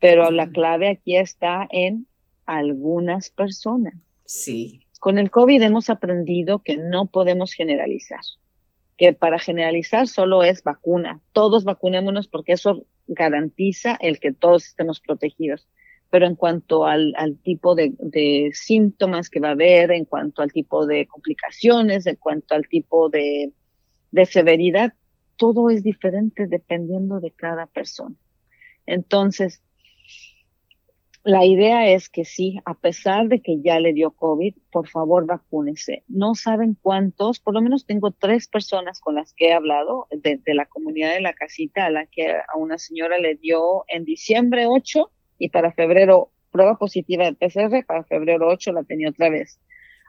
Pero 0.00 0.30
la 0.30 0.48
clave 0.48 0.88
aquí 0.88 1.14
está 1.14 1.68
en 1.70 2.06
algunas 2.46 3.28
personas. 3.28 3.92
Sí. 4.24 4.80
Con 4.98 5.18
el 5.18 5.30
COVID 5.30 5.60
hemos 5.60 5.90
aprendido 5.90 6.60
que 6.60 6.78
no 6.78 7.04
podemos 7.04 7.52
generalizar, 7.52 8.22
que 8.98 9.12
para 9.14 9.38
generalizar 9.38 10.08
solo 10.08 10.42
es 10.42 10.62
vacuna. 10.62 11.20
Todos 11.32 11.64
vacunémonos 11.64 12.28
porque 12.28 12.52
eso 12.52 12.84
garantiza 13.06 13.96
el 14.00 14.20
que 14.20 14.32
todos 14.32 14.66
estemos 14.66 15.00
protegidos. 15.00 15.68
Pero 16.10 16.26
en 16.26 16.34
cuanto 16.34 16.84
al, 16.84 17.14
tipo 17.42 17.74
de, 17.74 18.50
síntomas 18.52 19.30
que 19.30 19.40
va 19.40 19.48
a 19.48 19.52
haber, 19.52 19.92
en 19.92 20.04
cuanto 20.04 20.42
al 20.42 20.52
tipo 20.52 20.84
de 20.86 21.06
complicaciones, 21.06 22.06
en 22.06 22.16
cuanto 22.16 22.54
al 22.54 22.66
tipo 22.66 23.08
de 23.08 23.52
severidad, 24.26 24.94
todo 25.36 25.70
es 25.70 25.82
diferente 25.82 26.46
dependiendo 26.46 27.20
de 27.20 27.30
cada 27.30 27.66
persona. 27.66 28.16
Entonces, 28.84 29.62
la 31.24 31.44
idea 31.44 31.90
es 31.90 32.08
que 32.08 32.24
sí, 32.24 32.58
a 32.64 32.74
pesar 32.74 33.28
de 33.28 33.40
que 33.40 33.60
ya 33.60 33.80
le 33.80 33.92
dio 33.92 34.12
COVID, 34.12 34.54
por 34.70 34.88
favor 34.88 35.26
vacúnese. 35.26 36.04
No 36.08 36.34
saben 36.34 36.76
cuántos, 36.80 37.40
por 37.40 37.54
lo 37.54 37.60
menos 37.60 37.86
tengo 37.86 38.12
tres 38.12 38.48
personas 38.48 39.00
con 39.00 39.14
las 39.14 39.34
que 39.34 39.48
he 39.48 39.52
hablado 39.52 40.06
de, 40.10 40.40
la 40.54 40.66
comunidad 40.66 41.12
de 41.12 41.20
la 41.20 41.34
casita, 41.34 41.86
a 41.86 41.90
la 41.90 42.06
que 42.06 42.30
a 42.30 42.56
una 42.56 42.78
señora 42.78 43.18
le 43.18 43.34
dio 43.34 43.84
en 43.88 44.04
diciembre 44.04 44.66
8 44.66 45.10
y 45.38 45.50
para 45.50 45.72
febrero 45.72 46.30
prueba 46.50 46.78
positiva 46.78 47.24
de 47.24 47.34
PCR, 47.34 47.84
para 47.86 48.04
febrero 48.04 48.48
8 48.48 48.72
la 48.72 48.84
tenía 48.84 49.10
otra 49.10 49.28
vez 49.28 49.60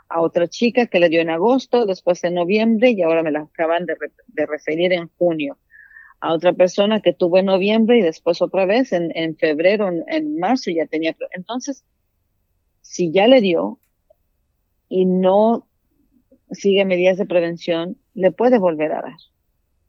a 0.10 0.22
otra 0.22 0.48
chica 0.48 0.88
que 0.88 1.00
le 1.00 1.10
dio 1.10 1.22
en 1.22 1.30
agosto, 1.30 1.86
después 1.86 2.24
en 2.24 2.34
noviembre 2.34 2.90
y 2.90 3.02
ahora 3.04 3.24
me 3.24 3.32
la 3.32 3.42
acaban 3.42 3.86
de, 3.86 4.46
referir 4.48 4.92
en 4.92 5.08
junio. 5.18 5.58
A 6.22 6.34
otra 6.34 6.54
persona 6.54 7.02
que 7.02 7.14
tuvo 7.14 7.38
en 7.38 7.46
noviembre 7.46 8.00
y 8.00 8.02
después 8.02 8.42
otra 8.42 8.66
vez 8.66 8.92
en, 8.92 9.12
en 9.16 9.38
febrero, 9.38 9.88
en, 9.88 10.04
en, 10.08 10.38
marzo 10.38 10.70
ya 10.72 10.86
tenía. 10.86 11.16
Entonces, 11.32 11.86
si 12.82 13.12
ya 13.12 13.28
le 13.28 13.42
dio 13.42 13.80
y 14.90 15.06
no 15.06 15.68
sigue 16.52 16.84
medidas 16.86 17.18
de 17.18 17.26
prevención, 17.26 17.98
le 18.14 18.32
puede 18.32 18.60
volver 18.60 18.92
a 18.92 19.02
dar. 19.02 19.18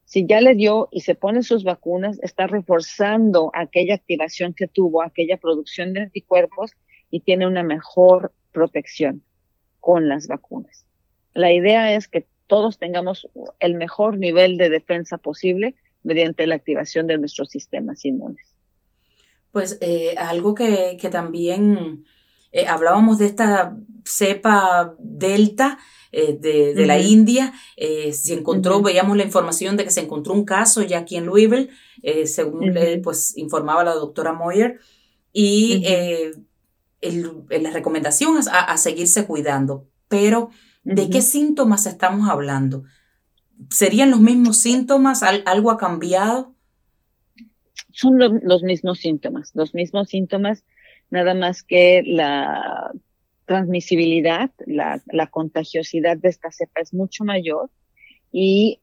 Si 0.05 0.27
ya 0.27 0.41
le 0.41 0.55
dio 0.55 0.89
y 0.91 1.03
se 1.03 1.15
pone 1.15 1.43
sus 1.43 1.63
vacunas, 1.63 2.19
está 2.23 2.47
reforzando 2.47 3.51
aquella 3.55 3.95
activación 3.95 4.55
que 4.55 4.67
tuvo, 4.67 5.03
aquella 5.03 5.37
producción 5.37 5.93
de 5.93 6.03
anticuerpos 6.03 6.73
y 7.11 7.21
tiene 7.21 7.47
una 7.47 7.63
mejor 7.63 8.33
protección 8.53 9.23
con 9.79 10.09
las 10.09 10.27
vacunas. 10.27 10.85
La 11.33 11.53
idea 11.53 11.95
es 11.95 12.09
que 12.09 12.27
todos 12.49 12.79
tengamos 12.79 13.29
el 13.61 13.75
mejor 13.75 14.19
nivel 14.19 14.57
de 14.57 14.69
defensa 14.69 15.17
posible 15.17 15.77
mediante 16.03 16.47
la 16.47 16.55
activación 16.55 17.07
de 17.07 17.19
nuestros 17.19 17.51
sistemas 17.51 18.05
inmunes. 18.05 18.47
Pues 19.53 19.79
eh, 19.81 20.15
algo 20.17 20.55
que, 20.55 20.97
que 21.01 21.09
también 21.09 22.05
eh, 22.53 22.67
hablábamos 22.67 23.19
de 23.19 23.27
esta 23.27 23.77
cepa 24.05 24.95
delta 24.99 25.79
eh, 26.13 26.37
de, 26.41 26.75
de 26.75 26.87
la 26.87 26.99
India, 26.99 27.53
se 27.77 28.35
encontró, 28.35 28.83
veíamos 28.83 29.17
la 29.17 29.25
información 29.25 29.77
de 29.77 29.85
que 29.85 29.91
se 29.91 30.01
encontró 30.01 30.33
un 30.33 30.45
caso 30.45 30.83
ya 30.83 30.99
aquí 30.99 31.17
en 31.17 31.27
Louisville, 31.27 31.71
según 32.25 32.75
pues 33.03 33.37
informaba 33.37 33.85
la 33.85 33.95
doctora 33.95 34.33
Moyer, 34.33 34.81
y 35.33 35.85
el, 37.01 37.45
la 37.49 37.71
recomendación 37.71 38.39
es 38.39 38.49
a, 38.51 38.77
seguirse 38.77 39.27
cuidando, 39.27 39.87
pero 40.09 40.51
¿de 40.83 41.09
qué 41.11 41.23
síntomas 41.23 41.87
estamos 41.87 42.29
hablando? 42.29 42.85
¿Serían 43.69 44.11
los 44.11 44.21
mismos 44.21 44.59
síntomas? 44.59 45.23
¿Algo 45.23 45.71
ha 45.71 45.77
cambiado? 45.77 46.55
Son 47.93 48.19
los 48.19 48.63
mismos 48.63 49.01
síntomas, 49.01 49.51
los 49.55 49.75
mismos 49.75 50.09
síntomas, 50.09 50.65
nada 51.11 51.35
más 51.35 51.63
que 51.63 52.03
la 52.05 52.93
transmisibilidad, 53.45 54.51
la, 54.65 55.03
la 55.07 55.27
contagiosidad 55.27 56.17
de 56.17 56.29
esta 56.29 56.53
cepa 56.53 56.81
es 56.81 56.95
mucho 56.95 57.25
mayor 57.25 57.69
y 58.31 58.81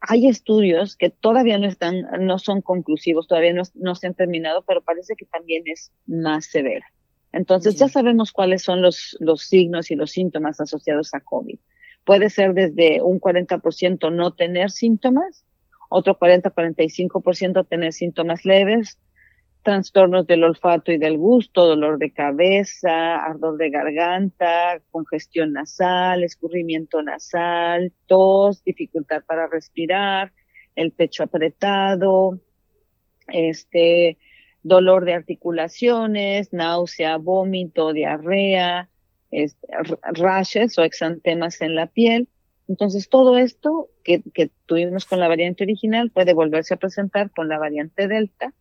hay 0.00 0.26
estudios 0.26 0.96
que 0.96 1.10
todavía 1.10 1.58
no 1.58 1.66
están, 1.68 2.02
no 2.20 2.38
son 2.38 2.60
conclusivos, 2.60 3.28
todavía 3.28 3.52
no, 3.52 3.62
no 3.74 3.94
se 3.94 4.08
han 4.08 4.14
terminado, 4.14 4.62
pero 4.62 4.82
parece 4.82 5.14
que 5.16 5.26
también 5.26 5.62
es 5.66 5.92
más 6.06 6.46
severa. 6.46 6.84
Entonces 7.32 7.76
ya 7.76 7.88
sabemos 7.88 8.32
cuáles 8.32 8.62
son 8.62 8.82
los, 8.82 9.16
los 9.20 9.42
signos 9.42 9.90
y 9.90 9.94
los 9.94 10.10
síntomas 10.10 10.60
asociados 10.60 11.14
a 11.14 11.20
COVID. 11.20 11.58
Puede 12.04 12.30
ser 12.30 12.54
desde 12.54 13.00
un 13.02 13.20
40% 13.20 14.12
no 14.12 14.34
tener 14.34 14.70
síntomas, 14.70 15.44
otro 15.88 16.18
40-45% 16.18 17.66
tener 17.68 17.92
síntomas 17.92 18.44
leves, 18.44 18.98
trastornos 19.62 20.26
del 20.26 20.42
olfato 20.42 20.90
y 20.90 20.98
del 20.98 21.16
gusto, 21.16 21.66
dolor 21.66 21.98
de 21.98 22.12
cabeza, 22.12 23.16
ardor 23.16 23.56
de 23.56 23.70
garganta, 23.70 24.82
congestión 24.90 25.52
nasal, 25.52 26.24
escurrimiento 26.24 27.02
nasal, 27.02 27.92
tos, 28.06 28.64
dificultad 28.64 29.22
para 29.24 29.46
respirar, 29.46 30.32
el 30.74 30.92
pecho 30.92 31.22
apretado, 31.22 32.40
este, 33.28 34.18
dolor 34.62 35.04
de 35.04 35.14
articulaciones, 35.14 36.52
náusea, 36.52 37.16
vómito, 37.18 37.92
diarrea, 37.92 38.88
rashes 40.12 40.78
o 40.78 40.82
exantemas 40.82 41.60
en 41.60 41.74
la 41.74 41.86
piel. 41.86 42.28
Entonces, 42.68 43.08
todo 43.08 43.38
esto 43.38 43.88
que, 44.04 44.22
que 44.34 44.50
tuvimos 44.66 45.04
con 45.04 45.20
la 45.20 45.28
variante 45.28 45.64
original 45.64 46.10
puede 46.10 46.32
volverse 46.32 46.74
a 46.74 46.78
presentar 46.78 47.30
con 47.30 47.48
la 47.48 47.58
variante 47.58 48.08
Delta, 48.08 48.52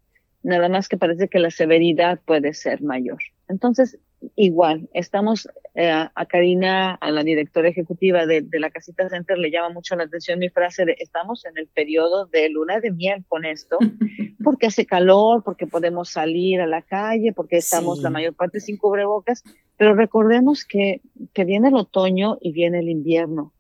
nada 0.44 0.70
más 0.70 0.88
que 0.88 0.98
parece 0.98 1.28
que 1.28 1.40
la 1.40 1.52
severidad 1.52 2.20
puede 2.26 2.54
ser 2.54 2.82
mayor. 2.82 3.20
Entonces, 3.48 4.00
igual, 4.36 4.90
estamos 4.94 5.48
eh, 5.74 5.90
a 5.90 6.26
Karina, 6.26 6.96
a 6.96 7.12
la 7.12 7.24
directora 7.24 7.70
ejecutiva 7.70 8.26
de, 8.26 8.42
de, 8.42 8.60
la 8.60 8.70
Casita 8.70 9.10
Center, 9.10 9.38
le 9.38 9.52
llama 9.52 9.70
mucho 9.70 9.96
la 9.96 10.04
atención 10.04 10.40
mi 10.40 10.50
frase 10.50 10.86
de 10.86 10.96
estamos 11.00 11.46
en 11.46 11.58
el 11.58 11.68
periodo 11.68 12.26
de 12.28 12.50
luna 12.50 12.80
de 12.80 12.92
miel 12.92 13.24
con 13.28 13.46
esto, 13.46 13.78
porque 14.44 14.68
hace 14.68 14.86
calor, 14.86 15.44
porque 15.44 15.68
podemos 15.68 16.10
salir 16.10 16.62
a 16.62 16.68
la 16.68 16.82
calle, 16.82 17.34
porque 17.34 17.58
estamos 17.58 18.02
la 18.02 18.10
mayor 18.10 18.34
parte 18.36 18.60
sin 18.60 18.78
cubrebocas, 18.78 19.44
pero 19.82 19.96
recordemos 19.96 20.64
que, 20.64 21.02
viene 21.44 21.70
el 21.70 21.76
otoño 21.76 22.38
y 22.40 22.52
viene 22.52 22.78
el 22.82 22.90
invierno, 22.90 23.52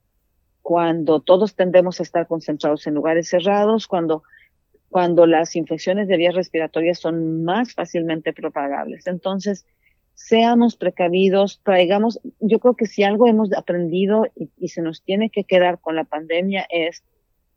cuando 0.61 1.19
todos 1.19 1.55
tendemos 1.55 1.99
a 1.99 2.03
estar 2.03 2.27
concentrados 2.27 2.85
en 2.85 2.93
lugares 2.93 3.27
cerrados, 3.27 3.87
cuando 3.87 4.21
cuando 4.87 5.25
las 5.25 5.55
infecciones 5.55 6.07
de 6.07 6.17
vías 6.17 6.35
respiratorias 6.35 6.99
son 6.99 7.43
más 7.43 7.73
fácilmente 7.73 8.33
propagables. 8.33 9.07
Entonces, 9.07 9.65
seamos 10.13 10.75
precavidos, 10.75 11.59
traigamos, 11.63 12.19
yo 12.39 12.59
creo 12.59 12.75
que 12.75 12.85
si 12.85 13.01
algo 13.01 13.25
hemos 13.25 13.51
aprendido 13.53 14.27
y, 14.35 14.67
se 14.67 14.83
nos 14.83 15.01
tiene 15.01 15.31
que 15.31 15.43
quedar 15.43 15.79
con 15.79 15.95
la 15.95 16.03
pandemia 16.03 16.67
es 16.69 17.03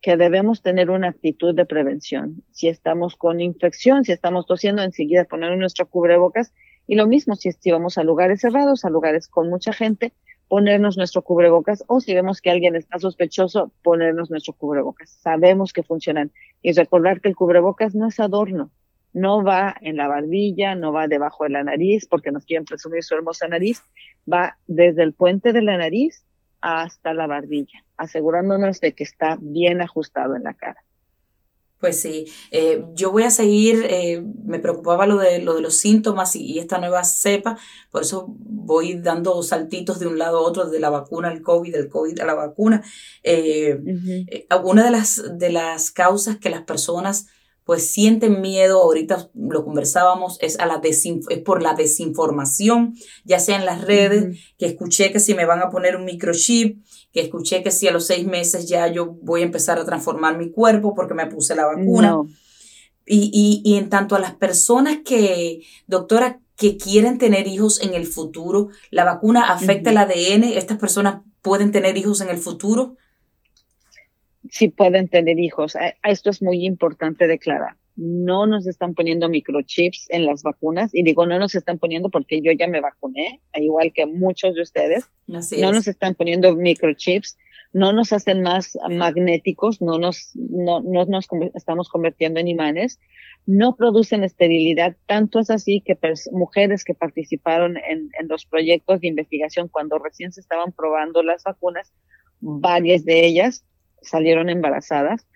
que 0.00 0.16
debemos 0.16 0.62
tener 0.62 0.88
una 0.88 1.09
actitud 1.09 1.55
de 1.55 1.66
prevención. 1.66 2.42
Si 2.50 2.68
estamos 2.68 3.14
con 3.14 3.42
infección, 3.42 4.05
si 4.05 4.12
estamos 4.12 4.46
tosiendo, 4.46 4.83
enseguida 4.83 5.24
poner 5.24 5.55
nuestro 5.59 5.87
cubrebocas. 5.87 6.55
Y 6.87 6.97
lo 6.97 7.07
mismo 7.07 7.35
si, 7.37 7.53
si 7.53 7.70
vamos 7.70 7.99
a 7.99 8.05
lugares 8.05 8.40
cerrados, 8.40 8.85
a 8.85 8.90
lugares 8.90 9.29
con 9.29 9.49
mucha 9.49 9.73
gente, 9.73 10.12
ponernos 10.49 10.97
nuestro 10.97 11.23
cubrebocas 11.23 11.85
o 11.87 12.01
si 12.01 12.14
vemos 12.14 12.40
que 12.40 12.51
alguien 12.51 12.77
está 12.77 12.99
sospechoso, 12.99 13.73
ponernos 13.83 14.31
nuestro 14.31 14.53
cubrebocas. 14.53 15.11
Sabemos 15.11 15.73
que 15.73 15.83
funcionan. 15.83 16.33
Y 16.62 16.73
recordar 16.73 17.20
que 17.20 17.29
el 17.29 17.37
cubrebocas 17.37 17.94
no 17.94 18.09
es 18.09 18.20
adorno, 18.20 18.70
no 19.12 19.42
va 19.42 19.75
en 19.81 19.97
la 19.97 20.09
barbilla, 20.09 20.75
no 20.75 20.92
va 20.92 21.09
debajo 21.09 21.44
de 21.44 21.51
la 21.51 21.64
nariz, 21.64 22.07
porque 22.07 22.33
nos 22.33 22.44
quieren 22.44 22.64
presumir 22.64 23.03
su 23.03 23.14
hermosa 23.14 23.49
nariz, 23.49 23.83
va 24.31 24.59
desde 24.66 25.03
el 25.03 25.12
puente 25.12 25.53
de 25.53 25.62
la 25.62 25.79
nariz 25.79 26.25
hasta 26.61 27.14
la 27.14 27.27
barbilla, 27.27 27.85
asegurándonos 27.97 28.81
de 28.81 28.94
que 28.94 29.05
está 29.05 29.38
bien 29.40 29.83
ajustado 29.83 30.35
en 30.37 30.44
la 30.44 30.55
cara. 30.55 30.83
Pues 31.85 32.01
sí, 32.01 32.25
eh, 32.51 32.83
yo 32.94 33.11
voy 33.11 33.25
a 33.25 33.31
seguir, 33.31 33.85
eh, 33.90 34.25
me 34.47 34.59
preocupaba 34.59 35.05
lo 35.05 35.18
de, 35.18 35.40
lo 35.40 35.55
de 35.55 35.61
los 35.61 35.77
síntomas 35.77 36.35
y, 36.35 36.59
esta 36.59 36.79
nueva 36.79 37.05
cepa, 37.05 37.59
por 37.90 38.01
eso 38.01 38.25
voy 38.38 38.94
dando 38.94 39.42
saltitos 39.42 39.99
de 39.99 40.07
un 40.07 40.16
lado 40.18 40.38
a 40.38 40.40
otro, 40.40 40.70
de 40.70 40.81
la 40.81 40.88
vacuna 40.88 41.29
al 41.29 41.42
COVID, 41.42 41.75
del 41.75 41.90
COVID 41.90 42.20
a 42.20 42.25
la 42.25 42.33
vacuna. 42.33 42.83
Eh, 43.23 43.79
una 44.64 44.83
de 44.83 44.90
las, 44.92 45.38
de 45.38 45.51
las 45.51 45.90
causas 45.90 46.38
que 46.38 46.49
las 46.49 46.62
personas 46.62 47.27
pues 47.64 47.90
sienten 47.90 48.40
miedo, 48.42 48.83
ahorita 48.83 49.31
lo 49.35 49.64
conversábamos, 49.64 50.38
es, 50.40 50.59
a 50.59 50.66
la 50.66 50.81
es 50.85 51.38
por 51.44 51.62
la 51.62 51.74
desinformación, 51.74 52.94
ya 53.24 53.38
sea 53.38 53.57
en 53.57 53.64
las 53.64 53.83
redes, 53.83 54.38
que 54.59 54.66
escuché 54.66 55.12
que 55.12 55.20
si 55.20 55.35
me 55.35 55.46
van 55.46 55.62
a 55.62 55.70
poner 55.70 55.96
un 55.96 56.05
microchip, 56.05 56.85
que 57.12 57.20
escuché 57.20 57.62
que 57.62 57.70
si 57.70 57.88
a 57.88 57.92
los 57.92 58.07
seis 58.07 58.27
meses 58.27 58.68
ya 58.68 58.87
yo 58.88 59.16
voy 59.22 59.40
a 59.40 59.44
empezar 59.44 59.79
a 59.79 59.85
transformar 59.85 60.37
mi 60.37 60.50
cuerpo 60.50 60.94
porque 60.94 61.14
me 61.14 61.27
puse 61.27 61.55
la 61.55 61.66
vacuna. 61.66 62.16
Y, 63.07 63.31
y, 63.33 63.62
y 63.70 63.77
en 63.77 63.90
tanto 63.90 64.16
a 64.16 64.18
las 64.18 64.35
personas 64.35 64.98
que, 65.05 65.62
doctora, 65.87 66.40
que 66.57 66.77
quieren 66.77 67.18
tener 67.18 67.46
hijos 67.46 67.81
en 67.83 67.94
el 67.94 68.07
futuro, 68.07 68.68
¿la 68.90 69.05
vacuna 69.05 69.53
afecta 69.53 69.90
el 69.90 69.98
ADN? 69.98 70.44
¿Estas 70.44 70.79
personas 70.79 71.22
pueden 71.42 71.72
tener 71.72 71.96
hijos 71.96 72.20
en 72.20 72.29
el 72.29 72.38
futuro? 72.38 72.96
Sí 74.55 74.69
pueden 74.69 75.09
tener 75.09 75.40
hijos. 75.40 75.77
Esto 76.05 76.31
es 76.31 76.40
muy 76.40 76.64
importante 76.64 77.27
declarar. 77.27 77.75
No 77.97 78.47
nos 78.47 78.69
están 78.69 78.95
poniendo 78.95 79.29
microchips 79.29 80.07
en 80.11 80.27
las 80.27 80.45
vacunas 80.45 80.95
y 80.95 81.03
digo 81.03 81.27
no 81.27 81.40
nos 81.40 81.57
están 81.57 81.81
poniendo 81.81 82.09
porque 82.09 82.40
yo 82.40 82.53
ya 82.53 82.69
me 82.69 82.81
vacuné, 82.81 83.40
igual 83.55 83.93
que 83.93 84.07
muchos 84.07 84.55
de 84.55 84.62
ustedes. 84.62 85.11
no 85.27 85.73
nos 85.73 85.88
están 85.88 86.14
poniendo 86.14 86.55
microchips, 86.55 87.37
no 87.73 87.93
nos 87.93 88.12
hacen 88.12 88.43
más 88.43 88.79
magnéticos, 88.88 89.83
no 89.83 89.99
nos, 89.99 90.31
no, 90.37 90.81
no 90.83 91.05
nos 91.05 91.27
estamos 91.55 91.88
convirtiendo 91.88 92.38
en 92.38 92.47
imanes 92.47 93.01
no 93.47 93.77
producen 93.77 94.25
esterilidad. 94.25 94.97
Tanto 95.07 95.40
es 95.40 95.51
así 95.51 95.83
que 95.85 95.99
mujeres 96.33 96.85
que 96.85 96.95
participaron 96.95 97.77
en, 97.77 98.11
los 98.29 98.47
proyectos 98.47 99.01
de 99.01 99.09
investigación 99.09 99.69
cuando 99.69 99.99
recién 99.99 100.33
se 100.33 100.40
estaban 100.40 100.73
probando 100.73 101.23
las 101.25 101.43
vacunas, 101.43 101.93
varias 102.40 103.05
de 103.05 103.27
ellas 103.27 103.64
salieron 104.05 104.49
embarazadas. 104.49 105.27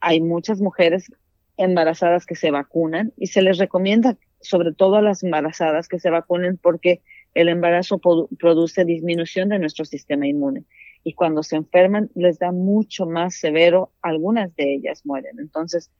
Hay 0.00 0.20
muchas 0.20 0.60
mujeres 0.60 1.12
embarazadas 1.56 2.26
que 2.26 2.34
se 2.34 2.50
vacunan 2.50 3.12
y 3.16 3.28
se 3.28 3.42
les 3.42 3.58
recomienda, 3.58 4.16
sobre 4.40 4.72
todo 4.72 4.96
a 4.96 5.02
las 5.02 5.22
embarazadas, 5.22 5.88
que 5.88 5.98
se 5.98 6.10
vacunen 6.10 6.56
porque 6.56 7.02
el 7.34 7.48
embarazo 7.48 8.00
produce 8.00 8.84
disminución 8.84 9.48
de 9.48 9.58
nuestro 9.58 9.84
sistema 9.84 10.26
inmune. 10.26 10.64
Y 11.04 11.14
cuando 11.14 11.42
se 11.42 11.56
enferman, 11.56 12.10
les 12.14 12.38
da 12.38 12.52
mucho 12.52 13.06
más 13.06 13.36
severo, 13.36 13.92
algunas 14.02 14.54
de 14.56 14.74
ellas 14.74 15.04
mueren. 15.04 15.38
Entonces, 15.38 15.90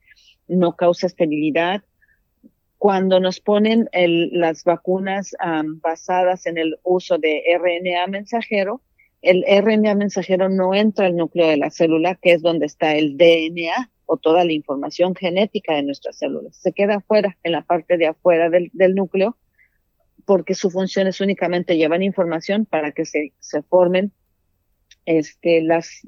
no 0.47 0.75
causa 0.75 1.07
esterilidad. 1.07 1.83
Cuando 2.77 3.19
nos 3.19 3.39
ponen 3.39 3.89
las 3.93 4.63
vacunas 4.63 5.35
basadas 5.81 6.45
en 6.45 6.57
el 6.57 6.77
uso 6.83 7.17
de 7.17 7.43
RNA 7.57 8.07
mensajero, 8.07 8.81
el 9.21 9.43
RNA 9.43 9.95
mensajero 9.95 10.49
no 10.49 10.73
entra 10.73 11.07
al 11.07 11.15
núcleo 11.15 11.47
de 11.47 11.57
la 11.57 11.69
célula, 11.69 12.15
que 12.15 12.33
es 12.33 12.41
donde 12.41 12.65
está 12.65 12.95
el 12.95 13.17
DNA 13.17 13.89
o 14.05 14.17
toda 14.17 14.43
la 14.43 14.53
información 14.53 15.13
genética 15.15 15.75
de 15.75 15.83
nuestras 15.83 16.17
células. 16.17 16.55
Se 16.55 16.73
queda 16.73 16.95
afuera, 16.97 17.37
en 17.43 17.51
la 17.51 17.61
parte 17.61 17.97
de 17.97 18.07
afuera 18.07 18.49
del, 18.49 18.95
núcleo, 18.95 19.37
porque 20.25 20.55
su 20.55 20.69
función 20.71 21.07
es 21.07 21.21
únicamente 21.21 21.77
llevar 21.77 22.01
información 22.01 22.65
para 22.65 22.91
que 22.91 23.05
se, 23.05 23.33
formen 23.69 24.11
este, 25.05 25.61
las 25.61 26.01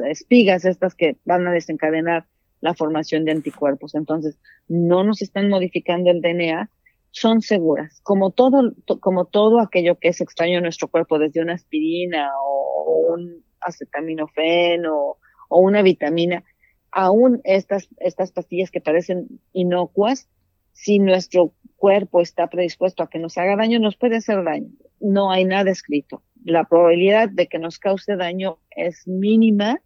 espigas 0.00 0.64
estas 0.64 0.94
que 0.94 1.16
van 1.24 1.46
a 1.46 1.52
desencadenar 1.52 2.26
la 2.60 2.74
formación 2.74 3.24
de 3.24 3.32
anticuerpos. 3.32 3.94
Entonces, 3.94 4.38
no 4.68 5.04
nos 5.04 5.22
están 5.22 5.48
modificando 5.48 6.10
el 6.10 6.20
DNA, 6.20 6.70
son 7.10 7.42
seguras. 7.42 8.00
Como 8.02 8.30
todo, 8.30 8.72
como 9.00 9.24
todo 9.24 9.60
aquello 9.60 9.98
que 9.98 10.08
es 10.08 10.20
extraño 10.20 10.58
en 10.58 10.64
nuestro 10.64 10.88
cuerpo, 10.88 11.18
desde 11.18 11.40
una 11.40 11.54
aspirina 11.54 12.30
o, 12.42 13.14
un 13.14 13.44
acetaminofén 13.60 14.86
o, 14.86 15.18
o, 15.48 15.60
una 15.60 15.82
vitamina, 15.82 16.44
aún 16.90 17.40
estas, 17.44 17.88
estas 17.98 18.32
pastillas 18.32 18.70
que 18.70 18.80
parecen 18.80 19.40
inocuas, 19.52 20.28
si 20.72 20.98
nuestro 20.98 21.54
cuerpo 21.76 22.20
está 22.20 22.48
predispuesto 22.48 23.02
a 23.02 23.10
que 23.10 23.18
nos 23.18 23.36
haga 23.38 23.56
daño, 23.56 23.80
nos 23.80 23.96
puede 23.96 24.16
hacer 24.16 24.44
daño. 24.44 24.70
No 25.00 25.30
hay 25.30 25.44
nada 25.44 25.70
escrito. 25.70 26.22
La 26.44 26.64
probabilidad 26.64 27.28
de 27.28 27.46
que 27.48 27.58
nos 27.58 27.78
cause 27.78 28.16
daño 28.16 28.58
es 28.70 29.06
mínima 29.08 29.80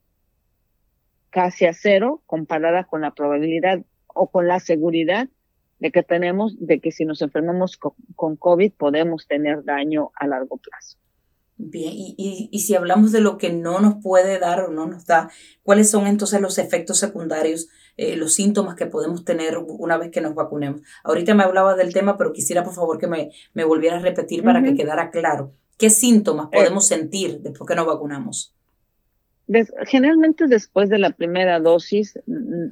casi 1.30 1.64
a 1.64 1.72
cero 1.72 2.22
comparada 2.26 2.84
con 2.84 3.00
la 3.00 3.14
probabilidad 3.14 3.80
o 4.06 4.30
con 4.30 4.48
la 4.48 4.60
seguridad 4.60 5.28
de 5.82 5.90
que 5.90 6.04
tenemos 6.04 6.54
de 6.60 6.78
que 6.78 6.92
si 6.92 7.04
nos 7.04 7.22
enfermamos 7.22 7.76
con, 7.76 8.36
COVID 8.36 8.72
podemos 8.78 9.26
tener 9.26 9.64
daño 9.64 10.12
a 10.14 10.28
largo 10.28 10.56
plazo. 10.58 10.96
Bien, 11.56 11.92
y, 11.92 12.48
y, 12.50 12.58
si 12.60 12.76
hablamos 12.76 13.10
de 13.10 13.20
lo 13.20 13.36
que 13.36 13.52
no 13.52 13.80
nos 13.80 13.96
puede 14.02 14.38
dar 14.38 14.60
o 14.60 14.70
no 14.70 14.86
nos 14.86 15.06
da, 15.06 15.30
¿cuáles 15.64 15.90
son 15.90 16.06
entonces 16.06 16.40
los 16.40 16.58
efectos 16.58 16.98
secundarios, 16.98 17.68
eh, 17.96 18.14
los 18.16 18.32
síntomas 18.32 18.76
que 18.76 18.86
podemos 18.86 19.24
tener 19.24 19.58
una 19.58 19.98
vez 19.98 20.10
que 20.12 20.20
nos 20.20 20.36
vacunemos? 20.36 20.82
Ahorita 21.02 21.34
me 21.34 21.42
hablaba 21.42 21.74
del 21.74 21.92
tema, 21.92 22.16
pero 22.16 22.32
quisiera 22.32 22.62
por 22.62 22.74
favor 22.74 22.98
que 22.98 23.08
me, 23.08 23.32
me 23.52 23.64
volviera 23.64 23.96
a 23.96 24.00
repetir 24.00 24.44
para 24.44 24.62
que 24.62 24.76
quedara 24.76 25.10
claro. 25.10 25.52
¿Qué 25.78 25.90
síntomas 25.90 26.46
eh. 26.52 26.58
podemos 26.58 26.86
sentir 26.86 27.40
después 27.40 27.66
que 27.66 27.74
nos 27.74 27.86
vacunamos? 27.86 28.54
generalmente 29.84 30.46
después 30.46 30.88
de 30.88 30.98
la 30.98 31.10
primera 31.10 31.60
dosis, 31.60 32.18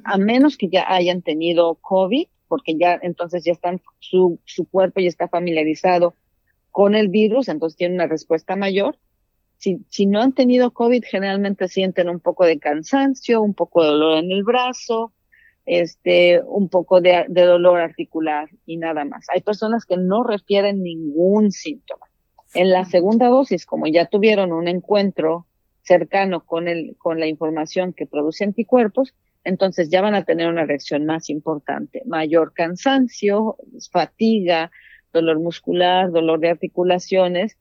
a 0.03 0.17
menos 0.17 0.57
que 0.57 0.69
ya 0.69 0.85
hayan 0.87 1.21
tenido 1.21 1.75
COVID, 1.75 2.27
porque 2.51 2.75
ya 2.77 2.99
entonces 3.01 3.45
ya 3.45 3.53
están, 3.53 3.81
su, 3.99 4.41
su 4.43 4.65
cuerpo 4.65 4.99
ya 4.99 5.07
está 5.07 5.29
familiarizado 5.29 6.15
con 6.69 6.95
el 6.95 7.07
virus, 7.07 7.47
entonces 7.47 7.77
tienen 7.77 7.95
una 7.95 8.07
respuesta 8.07 8.57
mayor. 8.57 8.97
Si, 9.55 9.85
si 9.87 10.05
no 10.05 10.21
han 10.21 10.33
tenido 10.33 10.71
COVID, 10.71 11.01
generalmente 11.09 11.69
sienten 11.69 12.09
un 12.09 12.19
poco 12.19 12.43
de 12.43 12.59
cansancio, 12.59 13.41
un 13.41 13.53
poco 13.53 13.83
de 13.83 13.87
dolor 13.87 14.17
en 14.17 14.33
el 14.33 14.43
brazo, 14.43 15.13
este, 15.65 16.41
un 16.43 16.67
poco 16.67 16.99
de, 16.99 17.23
dolor 17.29 17.79
articular 17.79 18.49
y 18.65 18.75
nada 18.75 19.05
más. 19.05 19.27
Hay 19.33 19.39
personas 19.39 19.85
que 19.85 19.95
no 19.95 20.21
refieren 20.21 20.83
ningún 20.83 21.53
síntoma. 21.53 22.07
En 22.53 22.69
la 22.69 22.83
segunda 22.83 23.27
dosis, 23.29 23.65
como 23.65 23.87
ya 23.87 24.07
tuvieron 24.07 24.51
un 24.51 24.67
encuentro 24.67 25.47
cercano 25.83 26.43
con, 26.43 26.67
el, 26.67 26.97
con 26.97 27.17
la 27.17 27.27
información 27.27 27.93
que 27.93 28.07
produce 28.07 28.43
anticuerpos, 28.43 29.13
entonces 29.43 29.89
ya 29.89 30.01
van 30.01 30.15
a 30.15 30.23
tener 30.23 30.47
una 30.47 30.65
reacción 30.65 31.05
más 31.05 31.29
importante, 31.29 32.03
mayor 32.05 32.53
cansancio, 32.53 33.57
fatiga, 33.91 34.71
dolor 35.13 35.39
muscular, 35.39 36.11
dolor 36.11 36.39
de 36.39 36.49
articulaciones. 36.49 37.57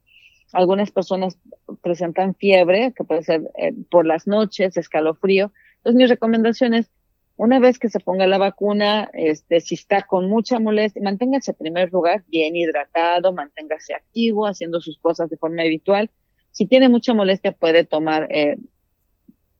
Algunas 0.52 0.90
personas 0.90 1.38
presentan 1.82 2.34
fiebre, 2.34 2.92
que 2.96 3.04
puede 3.04 3.22
ser 3.22 3.42
eh, 3.58 3.72
por 3.90 4.06
las 4.06 4.26
noches, 4.26 4.76
escalofrío. 4.76 5.52
Entonces 5.76 5.96
mi 5.96 6.06
recomendación 6.06 6.74
es, 6.74 6.90
una 7.36 7.58
vez 7.58 7.78
que 7.78 7.88
se 7.88 8.00
ponga 8.00 8.26
la 8.26 8.36
vacuna, 8.36 9.08
este, 9.14 9.60
si 9.60 9.74
está 9.74 10.02
con 10.02 10.28
mucha 10.28 10.58
molestia, 10.58 11.00
manténgase 11.02 11.52
en 11.52 11.56
primer 11.56 11.92
lugar 11.92 12.24
bien 12.28 12.54
hidratado, 12.54 13.32
manténgase 13.32 13.94
activo, 13.94 14.46
haciendo 14.46 14.80
sus 14.80 14.98
cosas 14.98 15.30
de 15.30 15.38
forma 15.38 15.62
habitual 15.62 16.10
si 16.52 16.66
tiene 16.66 16.88
mucha 16.88 17.14
molestia, 17.14 17.52
puede 17.52 17.84
tomar 17.84 18.28
eh, 18.30 18.56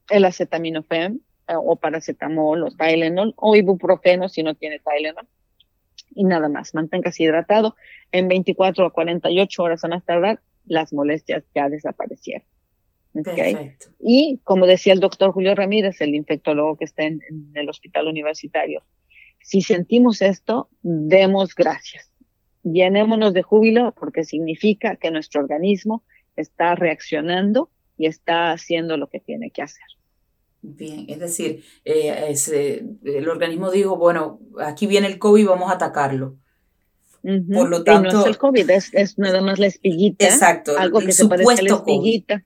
el 0.09 0.25
acetaminofén 0.25 1.23
o 1.59 1.77
paracetamol 1.77 2.63
o 2.63 2.71
Tylenol 2.71 3.35
o 3.37 3.57
ibuprofeno 3.57 4.29
si 4.29 4.43
no 4.43 4.55
tiene 4.55 4.81
Tylenol. 4.81 5.27
Y 6.15 6.25
nada 6.25 6.49
más, 6.49 6.75
manténgase 6.75 7.25
hidratado. 7.25 7.77
En 8.13 8.29
24 8.29 8.87
a 8.87 8.93
48 8.93 9.63
horas 9.63 9.85
a 9.85 9.89
más 9.89 10.05
tardar, 10.05 10.41
las 10.67 10.93
molestias 10.93 11.45
ya 11.55 11.69
desaparecieron. 11.69 12.47
Y 13.99 14.41
como 14.45 14.67
decía 14.67 14.93
el 14.93 15.01
doctor 15.01 15.33
Julio 15.33 15.55
Ramírez, 15.55 16.01
el 16.01 16.15
infectólogo 16.15 16.77
que 16.77 16.85
está 16.85 17.05
en, 17.05 17.21
en 17.29 17.51
el 17.55 17.69
hospital 17.69 18.07
universitario, 18.07 18.83
si 19.43 19.63
sentimos 19.63 20.23
esto, 20.23 20.69
demos 20.83 21.55
gracias. 21.55 22.11
Llenémonos 22.63 23.33
de 23.33 23.43
júbilo 23.43 23.95
porque 23.99 24.25
significa 24.25 24.97
que 24.97 25.11
nuestro 25.11 25.41
organismo 25.41 26.05
está 26.37 26.75
reaccionando 26.75 27.71
y 27.97 28.07
está 28.07 28.53
haciendo 28.53 28.97
lo 28.97 29.09
que 29.09 29.21
tiene 29.21 29.51
que 29.51 29.63
hacer. 29.63 29.85
Bien, 30.63 31.07
es 31.09 31.19
decir, 31.19 31.65
eh, 31.85 32.35
el 33.05 33.29
organismo 33.29 33.71
dijo, 33.71 33.97
bueno, 33.97 34.41
aquí 34.61 34.87
viene 34.87 35.07
el 35.07 35.19
COVID, 35.19 35.47
vamos 35.47 35.71
a 35.71 35.75
atacarlo. 35.75 36.37
Por 37.23 37.69
lo 37.69 37.85
tanto, 37.85 38.13
no 38.13 38.21
es 38.21 38.27
el 38.27 38.39
COVID, 38.39 38.71
es, 38.71 39.19
nada 39.19 39.43
más 39.43 39.59
la 39.59 39.67
espiguita. 39.67 40.25
Exacto, 40.25 40.79
algo 40.79 41.01
que 41.01 41.13
se 41.13 41.27
parece 41.27 41.53
a 41.53 41.63
la 41.63 41.75
espiguita. 41.75 42.45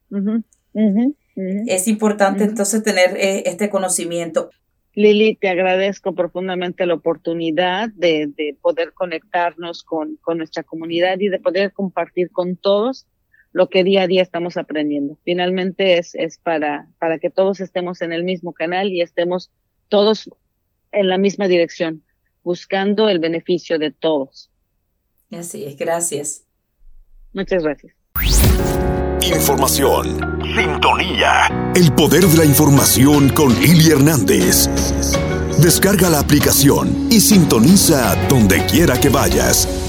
Es 1.66 1.88
importante 1.88 2.44
entonces 2.44 2.82
tener 2.82 3.16
eh, 3.16 3.44
este 3.46 3.70
conocimiento. 3.70 4.50
Lili, 4.94 5.34
te 5.34 5.48
agradezco 5.48 6.14
profundamente 6.14 6.86
la 6.86 6.94
oportunidad 6.94 7.88
de, 7.90 8.30
de 8.36 8.56
poder 8.60 8.92
conectarnos 8.92 9.82
con, 9.82 10.16
con, 10.22 10.38
nuestra 10.38 10.62
comunidad 10.62 11.18
y 11.18 11.28
de 11.28 11.40
poder 11.40 11.72
compartir 11.72 12.30
con 12.30 12.56
todos 12.56 13.06
lo 13.54 13.70
que 13.70 13.84
día 13.84 14.02
a 14.02 14.06
día 14.08 14.20
estamos 14.20 14.56
aprendiendo. 14.56 15.16
Finalmente 15.24 15.96
es, 15.96 16.14
es 16.16 16.38
para, 16.38 16.88
para 16.98 17.20
que 17.20 17.30
todos 17.30 17.60
estemos 17.60 18.02
en 18.02 18.12
el 18.12 18.24
mismo 18.24 18.52
canal 18.52 18.88
y 18.88 19.00
estemos 19.00 19.50
todos 19.88 20.28
en 20.90 21.08
la 21.08 21.18
misma 21.18 21.46
dirección, 21.46 22.02
buscando 22.42 23.08
el 23.08 23.20
beneficio 23.20 23.78
de 23.78 23.92
todos. 23.92 24.50
Así 25.30 25.64
es, 25.64 25.76
gracias. 25.76 26.44
Muchas 27.32 27.62
gracias. 27.62 27.94
Información. 29.22 30.42
Sintonía. 30.42 31.72
El 31.76 31.92
poder 31.94 32.24
de 32.24 32.38
la 32.38 32.44
información 32.44 33.28
con 33.30 33.54
Lili 33.60 33.90
Hernández. 33.90 34.68
Descarga 35.62 36.10
la 36.10 36.18
aplicación 36.18 37.08
y 37.08 37.20
sintoniza 37.20 38.16
donde 38.28 38.66
quiera 38.66 39.00
que 39.00 39.10
vayas 39.10 39.83